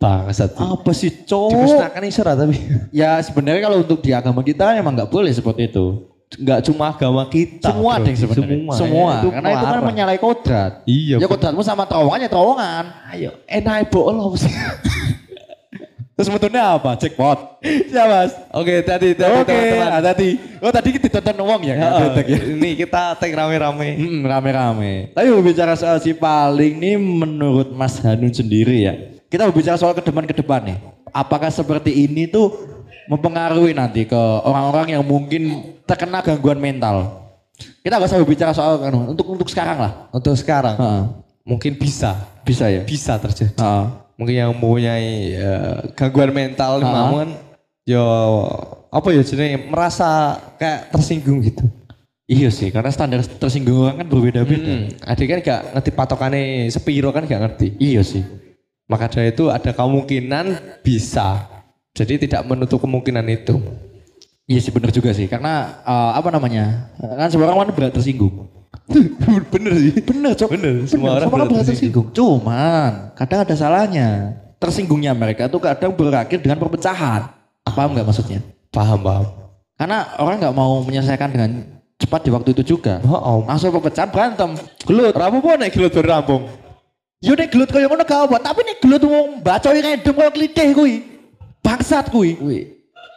Bangsat. 0.01 0.57
Apa 0.57 0.91
sih 0.97 1.13
cowok? 1.29 1.53
Dimusnahkan 1.53 2.01
isyarat 2.09 2.35
tapi. 2.41 2.57
Ya 2.89 3.21
sebenarnya 3.21 3.61
kalau 3.69 3.85
untuk 3.85 4.01
di 4.01 4.09
agama 4.17 4.41
kita 4.41 4.73
emang 4.73 4.97
nggak 4.97 5.13
boleh 5.13 5.29
seperti 5.29 5.69
itu. 5.69 6.09
Enggak 6.41 6.59
cuma 6.65 6.89
agama 6.89 7.23
kita. 7.29 7.69
Semua 7.69 8.01
bro. 8.01 8.05
deh 8.09 8.15
sebenarnya. 8.17 8.57
Semua. 8.57 8.75
Semua. 8.81 9.13
Itu 9.21 9.29
Karena 9.29 9.49
itu 9.53 9.65
kan 9.69 9.81
menyalahi 9.85 10.19
kodrat. 10.19 10.71
Iya. 10.89 11.15
Ya 11.21 11.27
kodratmu 11.29 11.61
sama 11.61 11.85
terowongannya 11.85 12.29
terowongan. 12.31 12.83
Ayo, 13.13 13.31
enak 13.45 13.93
ibu 13.93 13.99
lo 14.09 14.33
sih. 14.33 14.49
Terus 16.21 16.37
metune 16.37 16.61
apa? 16.61 16.93
Jackpot. 17.01 17.57
Ya 17.89 18.05
Mas. 18.05 18.37
Oke, 18.53 18.85
tadi 18.85 19.17
tadi 19.17 19.33
Oke, 19.41 19.49
teman-teman. 19.49 19.89
ah, 19.89 20.01
tadi. 20.05 20.37
Oh 20.61 20.69
tadi 20.69 20.93
kita 20.93 21.09
ditonton 21.09 21.41
wong 21.41 21.61
ya, 21.65 21.73
nggak 21.73 21.91
detek 21.97 22.25
ya. 22.29 22.39
ini 22.53 22.69
kita 22.77 23.17
tag 23.17 23.33
rame-rame. 23.33 23.89
Hmm, 23.97 24.21
rame-rame. 24.21 25.09
Tapi 25.17 25.27
berbicara 25.33 25.73
soal 25.73 25.97
si 25.97 26.13
paling 26.13 26.77
nih 26.77 27.01
menurut 27.01 27.73
Mas 27.73 27.97
Hanun 28.05 28.29
sendiri 28.29 28.85
ya. 28.85 28.93
Kita 29.33 29.49
berbicara 29.49 29.81
soal 29.81 29.97
ke 29.97 30.05
depan 30.05 30.29
ke 30.29 30.37
depan 30.37 30.61
nih. 30.61 30.77
Apakah 31.09 31.49
seperti 31.49 32.05
ini 32.05 32.29
tuh 32.29 32.53
mempengaruhi 33.09 33.73
nanti 33.73 34.05
ke 34.05 34.21
orang-orang 34.45 34.93
yang 34.93 35.01
mungkin 35.01 35.73
terkena 35.89 36.21
gangguan 36.21 36.61
mental? 36.61 37.17
Kita 37.81 37.97
gak 37.97 38.13
usah 38.13 38.21
berbicara 38.21 38.51
soal 38.53 38.77
anu, 38.85 39.09
untuk 39.09 39.25
untuk 39.25 39.49
sekarang 39.49 39.81
lah. 39.81 40.05
Untuk 40.13 40.37
sekarang 40.37 40.77
Heeh. 40.77 41.03
mungkin 41.49 41.73
bisa, 41.81 42.13
Bisa 42.45 42.69
ya. 42.69 42.85
bisa 42.85 43.17
terjadi. 43.17 43.57
Heeh. 43.57 43.85
Mungkin 44.21 44.37
yang 44.37 44.53
mempunyai 44.53 45.33
ya, 45.33 45.81
gangguan 45.97 46.29
mental 46.29 46.77
namun 46.77 47.33
yo 47.89 48.05
apa 48.93 49.09
ya 49.17 49.25
jenenge 49.25 49.65
merasa 49.65 50.37
kayak 50.61 50.93
tersinggung 50.93 51.41
gitu. 51.41 51.65
Iya 52.29 52.53
sih, 52.53 52.69
karena 52.69 52.93
standar 52.93 53.25
tersinggung 53.25 53.81
orang 53.81 54.05
kan 54.05 54.07
berbeda-beda. 54.07 54.71
Hmm, 54.77 55.09
adik 55.09 55.25
kan 55.25 55.39
gak 55.41 55.61
ngerti 55.73 55.89
patokannya 55.91 56.69
sepiro 56.69 57.09
kan 57.09 57.25
gak 57.25 57.41
ngerti. 57.41 57.81
Iya 57.81 58.05
sih. 58.05 58.21
Maka 58.85 59.09
dari 59.09 59.33
itu 59.33 59.49
ada 59.49 59.73
kemungkinan 59.73 60.79
bisa. 60.85 61.49
Jadi 61.97 62.29
tidak 62.29 62.45
menutup 62.45 62.77
kemungkinan 62.77 63.25
itu. 63.25 63.57
Iya 64.45 64.59
sih 64.61 64.69
bener 64.69 64.93
juga 64.93 65.17
sih, 65.17 65.25
karena 65.25 65.81
eh, 65.81 66.11
apa 66.13 66.29
namanya? 66.29 66.93
Kan 67.01 67.33
semua 67.33 67.49
orang 67.49 67.67
kan 67.67 67.73
berat 67.73 67.97
tersinggung. 67.97 68.60
Bener 69.51 69.73
sih. 69.77 69.93
Bener, 70.03 70.31
Cok. 70.35 70.49
Bener, 70.55 70.73
Bener, 70.81 70.89
semua 70.89 71.09
orang 71.17 71.29
berat 71.29 71.47
berat 71.49 71.65
tersinggung. 71.67 72.07
Cuman, 72.11 73.15
kadang 73.15 73.39
ada 73.43 73.55
salahnya. 73.55 74.37
Tersinggungnya 74.61 75.11
mereka 75.17 75.49
tuh 75.49 75.57
kadang 75.57 75.91
berakhir 75.95 76.39
dengan 76.39 76.61
perpecahan. 76.61 77.33
Paham 77.65 77.97
nggak 77.97 78.05
maksudnya? 78.05 78.39
Paham, 78.69 79.01
paham. 79.01 79.25
Karena 79.77 80.13
orang 80.21 80.37
nggak 80.37 80.53
mau 80.53 80.85
menyelesaikan 80.85 81.29
dengan 81.33 81.49
cepat 81.97 82.21
di 82.25 82.29
waktu 82.29 82.49
itu 82.53 82.77
juga. 82.77 83.01
Oh, 83.05 83.45
Langsung 83.45 83.73
perpecahan 83.73 84.09
berantem. 84.09 84.53
Gelut. 84.85 85.13
Rabu 85.17 85.41
pun 85.41 85.57
naik 85.57 85.73
gelut 85.73 85.93
berampung. 85.93 86.45
Yo 87.21 87.37
nek 87.37 87.53
gelut 87.53 87.69
kaya 87.69 87.85
ngono 87.85 88.01
gak 88.01 88.25
apa, 88.25 88.37
tapi 88.41 88.65
nek 88.65 88.81
gelut 88.81 89.05
wong 89.05 89.45
bacoy 89.45 89.77
random 89.77 90.13
kaya 90.17 90.31
klitih 90.33 90.73
kuwi. 90.73 90.95
Bangsat 91.61 92.09
kuwi. 92.09 92.33
Wih, 92.41 92.63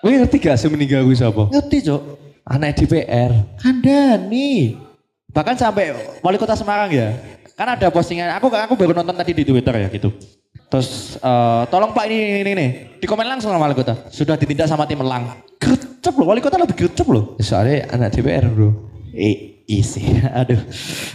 wih 0.04 0.14
ngerti 0.20 0.36
gak 0.36 0.60
sih 0.60 0.68
meninggal 0.68 1.08
gue 1.08 1.16
siapa? 1.16 1.48
Ngerti, 1.48 1.88
Cok? 1.88 2.02
Anak 2.44 2.76
DPR. 2.76 3.32
Kandani. 3.56 4.76
Bahkan 5.34 5.54
sampai 5.58 5.84
wali 6.22 6.38
kota 6.38 6.54
Semarang 6.54 6.88
ya. 6.94 7.18
Kan 7.54 7.66
ada 7.70 7.86
postingan, 7.90 8.30
aku 8.38 8.50
aku 8.50 8.74
baru 8.78 8.94
nonton 8.94 9.14
tadi 9.14 9.34
di 9.34 9.42
Twitter 9.42 9.74
ya 9.74 9.88
gitu. 9.90 10.10
Terus 10.70 11.18
eh, 11.18 11.62
tolong 11.70 11.90
Pak 11.90 12.04
ini 12.06 12.42
ini 12.42 12.50
nih, 12.54 12.68
di 12.98 13.06
komen 13.06 13.26
langsung 13.26 13.50
sama 13.50 13.66
wali 13.66 13.74
kota. 13.74 14.06
Sudah 14.10 14.38
ditindak 14.38 14.70
sama 14.70 14.86
tim 14.86 14.98
elang. 15.02 15.42
Gercep 15.58 16.14
loh, 16.14 16.26
wali 16.30 16.42
kota 16.42 16.58
lebih 16.58 16.74
gercep 16.74 17.06
loh. 17.10 17.34
Soalnya 17.42 17.90
anak 17.90 18.14
DPR 18.14 18.46
bro. 18.50 18.70
Eh, 19.14 19.62
isi. 19.66 20.02
Aduh. 20.42 20.58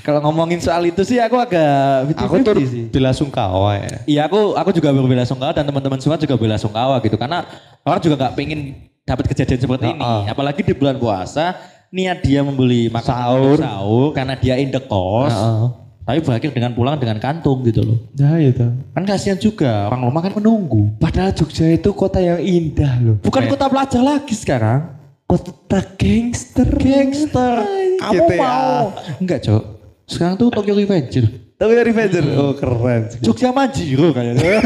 Kalau 0.04 0.20
ngomongin 0.24 0.64
soal 0.64 0.84
itu 0.88 1.04
sih 1.04 1.20
aku 1.20 1.36
agak 1.36 2.08
Aku 2.16 2.40
50-50 2.40 2.48
tuh 2.48 2.54
sih. 2.68 2.84
bela 2.88 3.12
sungkawa 3.12 3.72
ya. 3.84 3.98
Iya 4.08 4.22
aku 4.32 4.56
aku 4.56 4.70
juga 4.72 4.96
berbela 4.96 5.28
sungkawa 5.28 5.52
dan 5.52 5.68
teman-teman 5.68 6.00
semua 6.00 6.16
juga 6.16 6.36
bela 6.40 6.56
sungkawa 6.56 7.00
gitu 7.04 7.20
karena 7.20 7.44
orang 7.84 8.00
juga 8.00 8.16
nggak 8.16 8.34
pengen 8.40 8.60
dapat 9.04 9.26
kejadian 9.28 9.60
seperti 9.60 9.86
ini. 9.92 10.00
Heeh. 10.00 10.24
Apalagi 10.32 10.62
di 10.64 10.72
bulan 10.72 10.96
puasa 10.96 11.60
niat 11.90 12.22
dia 12.22 12.42
membeli 12.42 12.88
makanan 12.88 13.18
Sahur. 13.26 13.58
sahur 13.58 14.08
karena 14.12 14.34
dia 14.34 14.56
in 14.56 14.70
the 14.70 14.80
cost. 14.80 15.34
Heeh. 15.34 15.68
Tapi 16.02 16.20
berakhir 16.20 16.50
dengan 16.50 16.74
pulang 16.74 16.98
dengan 16.98 17.18
kantung 17.18 17.62
gitu 17.62 17.86
loh. 17.86 17.98
Nah 18.16 18.38
itu. 18.38 18.66
Kan 18.92 19.04
kasihan 19.04 19.38
juga 19.38 19.86
orang 19.86 20.02
rumah 20.04 20.22
kan 20.22 20.34
menunggu. 20.34 20.90
Padahal 20.98 21.30
Jogja 21.32 21.70
itu 21.70 21.94
kota 21.94 22.18
yang 22.18 22.42
indah 22.42 22.94
loh. 23.00 23.16
Bukan 23.22 23.46
kota 23.46 23.66
pelajar 23.66 24.02
lagi 24.02 24.34
sekarang. 24.34 24.98
kota 25.24 25.54
gangster. 25.94 26.66
Gangster. 26.66 27.62
Kamu 28.02 28.26
GTA. 28.26 28.38
mau? 28.40 28.86
Enggak, 29.22 29.46
Cok. 29.46 29.64
Sekarang 30.10 30.34
tuh 30.36 30.50
Tokyo 30.50 30.74
Revenger. 30.74 31.26
Tapi 31.54 31.72
Revenger. 31.78 32.24
Oh 32.34 32.58
keren. 32.58 33.14
Jogja 33.22 33.54
Manjiro 33.54 34.10
kayaknya. 34.10 34.42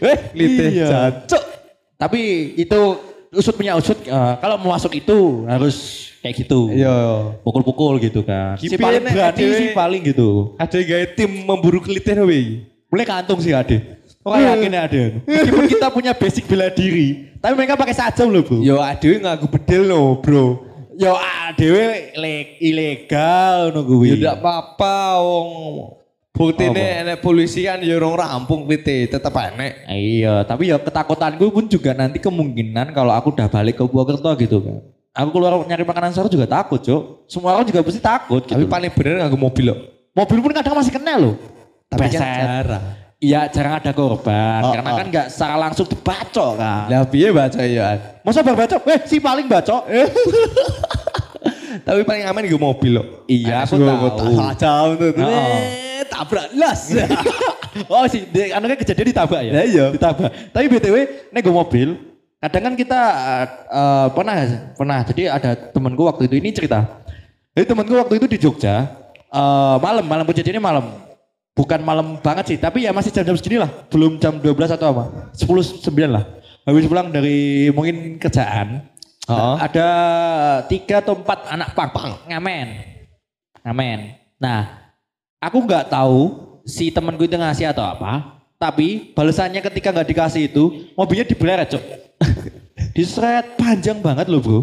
Eh, 0.00 0.18
Litih 0.32 0.68
Iya. 0.74 0.86
jancuk. 0.88 1.42
Tapi 1.96 2.20
itu 2.56 2.80
usut 3.30 3.54
punya 3.54 3.74
usut. 3.74 3.98
eh, 3.98 4.34
kalau 4.38 4.56
mau 4.56 4.70
masuk 4.70 4.92
itu 4.92 5.44
harus 5.44 5.76
kayak 6.20 6.34
gitu. 6.42 6.70
Iya. 6.70 6.94
Pukul-pukul 7.40 7.98
gitu 7.98 8.20
kan. 8.20 8.54
Si 8.56 8.66
Kipi 8.66 8.78
paling 8.78 9.02
enek 9.02 9.12
berani 9.12 9.44
si 9.50 9.66
paling 9.72 10.02
gitu. 10.04 10.28
Ada 10.56 10.76
yang 10.76 10.88
gaya 10.88 11.06
tim 11.08 11.30
memburu 11.42 11.78
kelitih 11.78 12.22
wih. 12.22 12.66
Mulai 12.86 13.04
kantung 13.04 13.38
sih 13.38 13.50
Ade. 13.50 13.98
Oh 14.22 14.34
yakin 14.34 14.70
ya 14.70 14.80
Ade. 14.84 15.22
Meskipun 15.22 15.64
kita 15.74 15.86
punya 15.88 16.12
basic 16.12 16.46
bela 16.46 16.66
diri. 16.68 17.30
Tapi 17.38 17.54
mereka 17.54 17.74
pakai 17.74 17.94
sajam 17.94 18.28
loh 18.28 18.42
bro. 18.42 18.58
Yo 18.58 18.78
adewe 18.78 19.22
ngaku 19.22 19.46
bedel 19.50 19.82
loh 19.86 20.18
bro. 20.18 20.44
Yo 20.96 21.12
adewe 21.14 22.10
le- 22.16 22.56
ilegal 22.58 23.70
nunggu 23.70 24.02
Ya 24.02 24.14
tidak 24.16 24.36
apa-apa 24.40 24.96
wong. 25.20 25.48
Bukti 26.36 26.68
Apa? 26.68 26.76
enek 26.76 27.18
polisi 27.24 27.64
kan 27.64 27.80
ya 27.80 27.96
orang 27.96 28.28
rampung 28.28 28.68
PT 28.68 29.08
tetap 29.08 29.32
enek. 29.40 29.88
Iya, 29.88 30.44
tapi 30.44 30.68
ya 30.68 30.76
ketakutanku 30.76 31.48
pun 31.48 31.64
juga 31.64 31.96
nanti 31.96 32.20
kemungkinan 32.20 32.92
kalau 32.92 33.16
aku 33.16 33.32
udah 33.32 33.48
balik 33.48 33.80
ke 33.80 33.84
Purwokerto 33.88 34.28
gitu 34.36 34.60
kan. 34.60 34.84
Aku 35.16 35.32
keluar 35.32 35.56
nyari 35.64 35.80
makanan 35.80 36.12
sahur 36.12 36.28
juga 36.28 36.44
takut, 36.44 36.76
Cok. 36.76 37.24
Semua 37.24 37.56
orang 37.56 37.64
juga 37.64 37.80
pasti 37.80 38.04
takut 38.04 38.44
gitu. 38.44 38.52
Tapi 38.52 38.68
paling 38.68 38.92
bener 38.92 39.24
ngaku 39.24 39.38
mobil 39.40 39.64
loh. 39.72 39.78
mobil 40.12 40.38
pun 40.44 40.52
kadang 40.52 40.76
masih 40.76 40.92
kena 40.92 41.16
loh. 41.16 41.40
Tapi 41.88 42.04
kan 42.04 42.12
Beset. 42.12 42.20
jarang. 42.20 42.84
Iya, 43.16 43.40
jarang 43.48 43.80
ada 43.80 43.92
korban 43.96 44.60
Oh, 44.60 44.76
karena 44.76 44.90
oh. 44.92 44.96
kan 45.00 45.06
nggak 45.08 45.26
secara 45.32 45.56
langsung 45.56 45.88
dibacok 45.88 46.52
kan. 46.60 46.84
Lah 46.92 47.08
piye 47.08 47.32
baca 47.32 47.60
ya? 47.64 47.96
Masa 48.20 48.44
baru 48.44 48.60
bacok? 48.60 48.80
Eh, 48.92 49.00
si 49.08 49.16
paling 49.16 49.48
bacok. 49.48 49.88
Tapi 51.82 52.00
paling 52.06 52.24
aman 52.24 52.42
gue 52.46 52.60
mobil 52.60 52.92
loh. 52.96 53.06
Iya, 53.26 53.66
aku 53.66 53.76
tahu. 53.76 54.32
Jauh 54.56 54.92
tuh. 54.96 55.10
Oh. 55.18 55.26
Eh, 55.26 56.04
tabrak 56.08 56.48
las. 56.54 56.94
oh 57.92 58.04
sih, 58.08 58.24
anu 58.54 58.64
kan 58.70 58.78
kejadian 58.80 59.06
ditabrak 59.12 59.42
ya? 59.44 59.52
Iya. 59.64 59.84
Ditabrak. 59.92 60.30
Tapi 60.54 60.64
BTW, 60.70 60.96
nih 61.34 61.40
gue 61.42 61.54
mobil, 61.54 61.88
kadang 62.40 62.62
kan 62.72 62.74
kita 62.78 63.00
eh, 63.68 64.06
pernah, 64.14 64.36
pernah, 64.78 64.98
jadi 65.04 65.22
ada 65.34 65.50
temenku 65.74 66.06
waktu 66.06 66.30
itu, 66.30 66.34
ini 66.40 66.50
cerita. 66.54 67.04
Jadi 67.56 67.64
temenku 67.68 67.96
waktu 67.96 68.14
itu 68.20 68.26
di 68.28 68.38
Jogja, 68.40 68.86
eh, 69.28 69.76
malam, 69.82 70.04
malam 70.06 70.24
kejadiannya 70.24 70.62
malam. 70.62 70.86
Bukan 71.56 71.80
malam 71.80 72.20
banget 72.20 72.52
sih, 72.52 72.58
tapi 72.60 72.84
ya 72.84 72.92
masih 72.92 73.08
jam-jam 73.08 73.32
segini 73.32 73.56
lah. 73.56 73.72
Belum 73.88 74.20
jam 74.20 74.36
12 74.36 74.76
atau 74.76 74.92
apa. 74.92 75.32
10, 75.32 75.80
9 75.80 75.88
lah. 76.04 76.36
Habis 76.68 76.84
pulang 76.84 77.08
dari 77.08 77.70
mungkin 77.72 78.20
kerjaan. 78.20 78.84
Heeh. 79.26 79.54
Ada 79.58 79.88
tiga 80.70 81.02
atau 81.02 81.18
empat 81.18 81.50
anak 81.50 81.74
pang, 81.74 81.90
pang 81.90 82.12
ngamen. 82.30 82.68
Ngamen. 83.66 83.98
Nah, 84.38 84.94
aku 85.42 85.66
nggak 85.66 85.90
tahu 85.90 86.46
si 86.62 86.94
temanku 86.94 87.26
itu 87.26 87.34
ngasih 87.34 87.74
atau 87.74 87.82
apa. 87.82 88.38
Tapi 88.56 89.12
balasannya 89.12 89.60
ketika 89.60 89.92
nggak 89.92 90.08
dikasih 90.08 90.48
itu, 90.48 90.94
mobilnya 90.96 91.26
dibeleret, 91.28 91.74
cok. 91.74 91.84
Diseret 92.96 93.58
panjang 93.60 94.00
banget 94.00 94.30
loh 94.30 94.40
bro. 94.40 94.60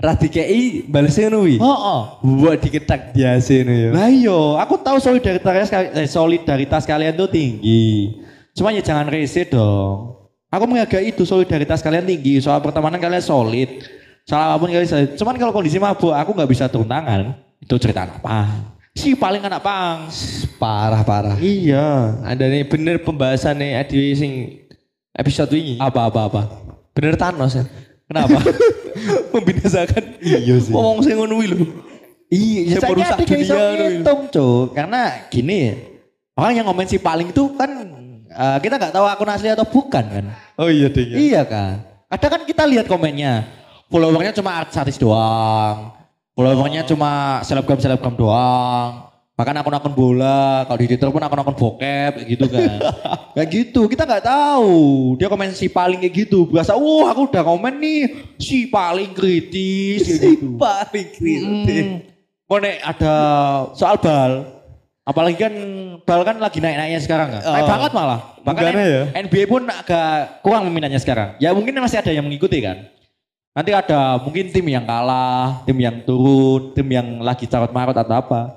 Rati 0.00 0.32
KI 0.32 0.88
balesnya 0.88 1.28
nuwi. 1.28 1.60
Oh, 1.60 1.68
oh. 1.68 2.00
Buat 2.24 2.64
diketak 2.64 3.12
biasa 3.12 3.52
nih 3.62 3.76
ya. 3.84 3.88
Lah 3.92 4.08
iyo, 4.08 4.56
aku 4.56 4.80
tahu 4.80 4.96
solidaritas 4.96 5.68
eh, 5.70 6.08
solidaritas 6.08 6.88
kalian 6.88 7.14
tuh 7.20 7.28
tinggi. 7.28 8.16
Cuma 8.56 8.72
ya 8.72 8.80
jangan 8.80 9.12
rese 9.12 9.44
dong. 9.44 10.19
Aku 10.50 10.66
menghargai 10.66 11.14
itu 11.14 11.22
solidaritas 11.22 11.78
kalian 11.78 12.02
tinggi. 12.02 12.42
Soal 12.42 12.58
pertemanan 12.58 12.98
kalian 12.98 13.22
solid. 13.22 13.70
Soal 14.26 14.50
apa 14.50 14.58
pun 14.58 14.66
kalian 14.66 14.90
solid. 14.90 15.10
Cuman 15.14 15.38
kalau 15.38 15.54
kondisi 15.54 15.78
mabuk, 15.78 16.10
aku 16.10 16.34
nggak 16.34 16.50
bisa 16.50 16.66
turun 16.66 16.90
tangan. 16.90 17.38
Itu 17.62 17.78
cerita 17.78 18.10
pang. 18.18 18.74
Si 18.90 19.14
paling 19.14 19.46
anak 19.46 19.62
pang. 19.62 20.10
Parah 20.58 21.06
parah. 21.06 21.38
Iya. 21.38 22.18
Ada 22.26 22.50
nih 22.50 22.66
bener 22.66 22.98
pembahasan 22.98 23.62
nih 23.62 23.78
adi 23.78 24.10
sing 24.18 24.32
episode 25.14 25.54
ini. 25.54 25.78
Apa 25.78 26.10
apa 26.10 26.20
apa. 26.26 26.42
Bener 26.98 27.14
Thanos 27.14 27.54
ya. 27.54 27.64
Kenapa? 28.10 28.42
Membinasakan. 29.38 30.18
iya 30.18 30.58
sih. 30.58 30.74
Ngomong 30.74 30.98
sing 31.06 31.14
ngono 31.14 31.38
lho. 31.38 31.62
Iya, 32.30 32.78
saya 32.78 32.94
merusak 32.94 33.18
dunia 33.26 33.54
loh. 33.54 33.70
ngitung, 33.74 34.20
Cuk. 34.30 34.66
Karena 34.78 35.26
gini, 35.34 35.74
orang 36.38 36.62
yang 36.62 36.66
ngomen 36.70 36.86
si 36.86 37.02
paling 37.02 37.34
itu 37.34 37.58
kan 37.58 37.70
eh, 38.30 38.58
kita 38.62 38.74
nggak 38.78 38.94
tahu 38.94 39.06
akun 39.06 39.30
asli 39.30 39.50
atau 39.50 39.66
bukan 39.66 40.04
kan. 40.06 40.24
Oh 40.54 40.70
iya 40.70 40.86
deh. 40.86 41.04
Iya 41.04 41.42
kan. 41.42 41.82
Kadang 42.10 42.30
kan 42.38 42.42
kita 42.46 42.62
lihat 42.66 42.86
komennya. 42.86 43.46
Followernya 43.90 44.34
cuma 44.34 44.62
artis 44.62 44.98
doang. 44.98 45.94
Followernya 46.38 46.86
cuma 46.86 47.42
selebgram-selebgram 47.42 48.14
doang. 48.14 49.10
Bahkan 49.34 49.56
akun-akun 49.56 49.94
bola. 49.96 50.68
Kalau 50.68 50.78
di 50.78 50.86
Twitter 50.86 51.08
pun 51.08 51.22
akun-akun 51.24 51.56
bokep 51.56 52.12
gitu 52.28 52.44
kan. 52.46 52.78
kayak 53.34 53.48
gitu. 53.50 53.88
Kita 53.88 54.04
nggak 54.04 54.26
tahu. 54.28 54.76
Dia 55.16 55.32
komen 55.32 55.56
si 55.56 55.72
paling 55.72 55.98
kayak 55.98 56.14
gitu. 56.28 56.44
Berasa, 56.44 56.76
wah 56.76 57.08
aku 57.10 57.30
udah 57.30 57.42
komen 57.42 57.80
nih. 57.80 58.02
Si 58.36 58.68
paling 58.68 59.16
kritis 59.16 60.06
kayak 60.06 60.20
gitu. 60.38 60.60
Paling 60.60 61.08
kritik. 61.16 61.84
Hmm. 61.88 61.98
Kok 62.46 62.58
nek 62.60 62.76
ada 62.84 63.14
soal 63.72 63.96
bal. 63.96 64.59
Apalagi 65.10 65.42
kan 65.42 65.50
bal 66.06 66.22
kan 66.22 66.38
lagi 66.38 66.62
naik-naiknya 66.62 67.02
sekarang 67.02 67.34
kan. 67.34 67.42
Naik 67.42 67.66
Oh. 67.66 67.70
banget 67.74 67.90
malah. 67.90 68.20
Bahkan 68.46 68.62
ya? 68.78 69.02
NBA 69.18 69.50
pun 69.50 69.66
agak 69.66 70.38
kurang 70.46 70.70
peminatnya 70.70 71.02
sekarang. 71.02 71.34
Ya 71.42 71.50
mungkin 71.50 71.74
masih 71.82 71.98
ada 71.98 72.14
yang 72.14 72.22
mengikuti 72.22 72.62
kan. 72.62 72.86
Nanti 73.50 73.74
ada 73.74 74.22
mungkin 74.22 74.54
tim 74.54 74.62
yang 74.62 74.86
kalah, 74.86 75.66
tim 75.66 75.74
yang 75.82 75.98
turun, 76.06 76.70
tim 76.70 76.86
yang 76.86 77.18
lagi 77.18 77.50
carut 77.50 77.74
marut 77.74 77.98
atau 77.98 78.14
apa. 78.14 78.54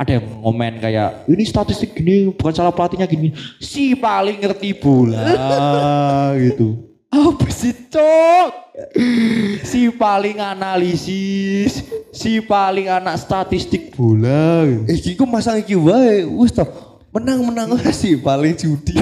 Ada 0.00 0.16
yang 0.16 0.26
ngomen 0.40 0.80
kayak 0.80 1.28
ini 1.28 1.44
statistik 1.44 1.92
gini 1.92 2.32
bukan 2.32 2.56
salah 2.56 2.72
pelatihnya 2.72 3.04
gini. 3.04 3.36
Si 3.60 3.92
paling 3.92 4.40
ngerti 4.40 4.72
bola 4.80 5.20
gitu. 6.48 6.93
Apa 7.14 7.46
sih 7.46 7.70
cok? 7.94 8.48
Si 9.62 9.86
paling 9.94 10.42
analisis, 10.42 11.86
si 12.10 12.42
paling 12.42 12.90
anak 12.90 13.22
statistik 13.22 13.94
bola. 13.94 14.66
Eh 14.90 14.98
ku 15.14 15.22
masang 15.22 15.62
iki 15.62 15.78
wae 15.78 16.26
wis 16.26 16.50
toh. 16.50 16.66
Menang-menang 17.14 17.78
sih 17.94 18.18
paling 18.18 18.58
judi. 18.58 18.98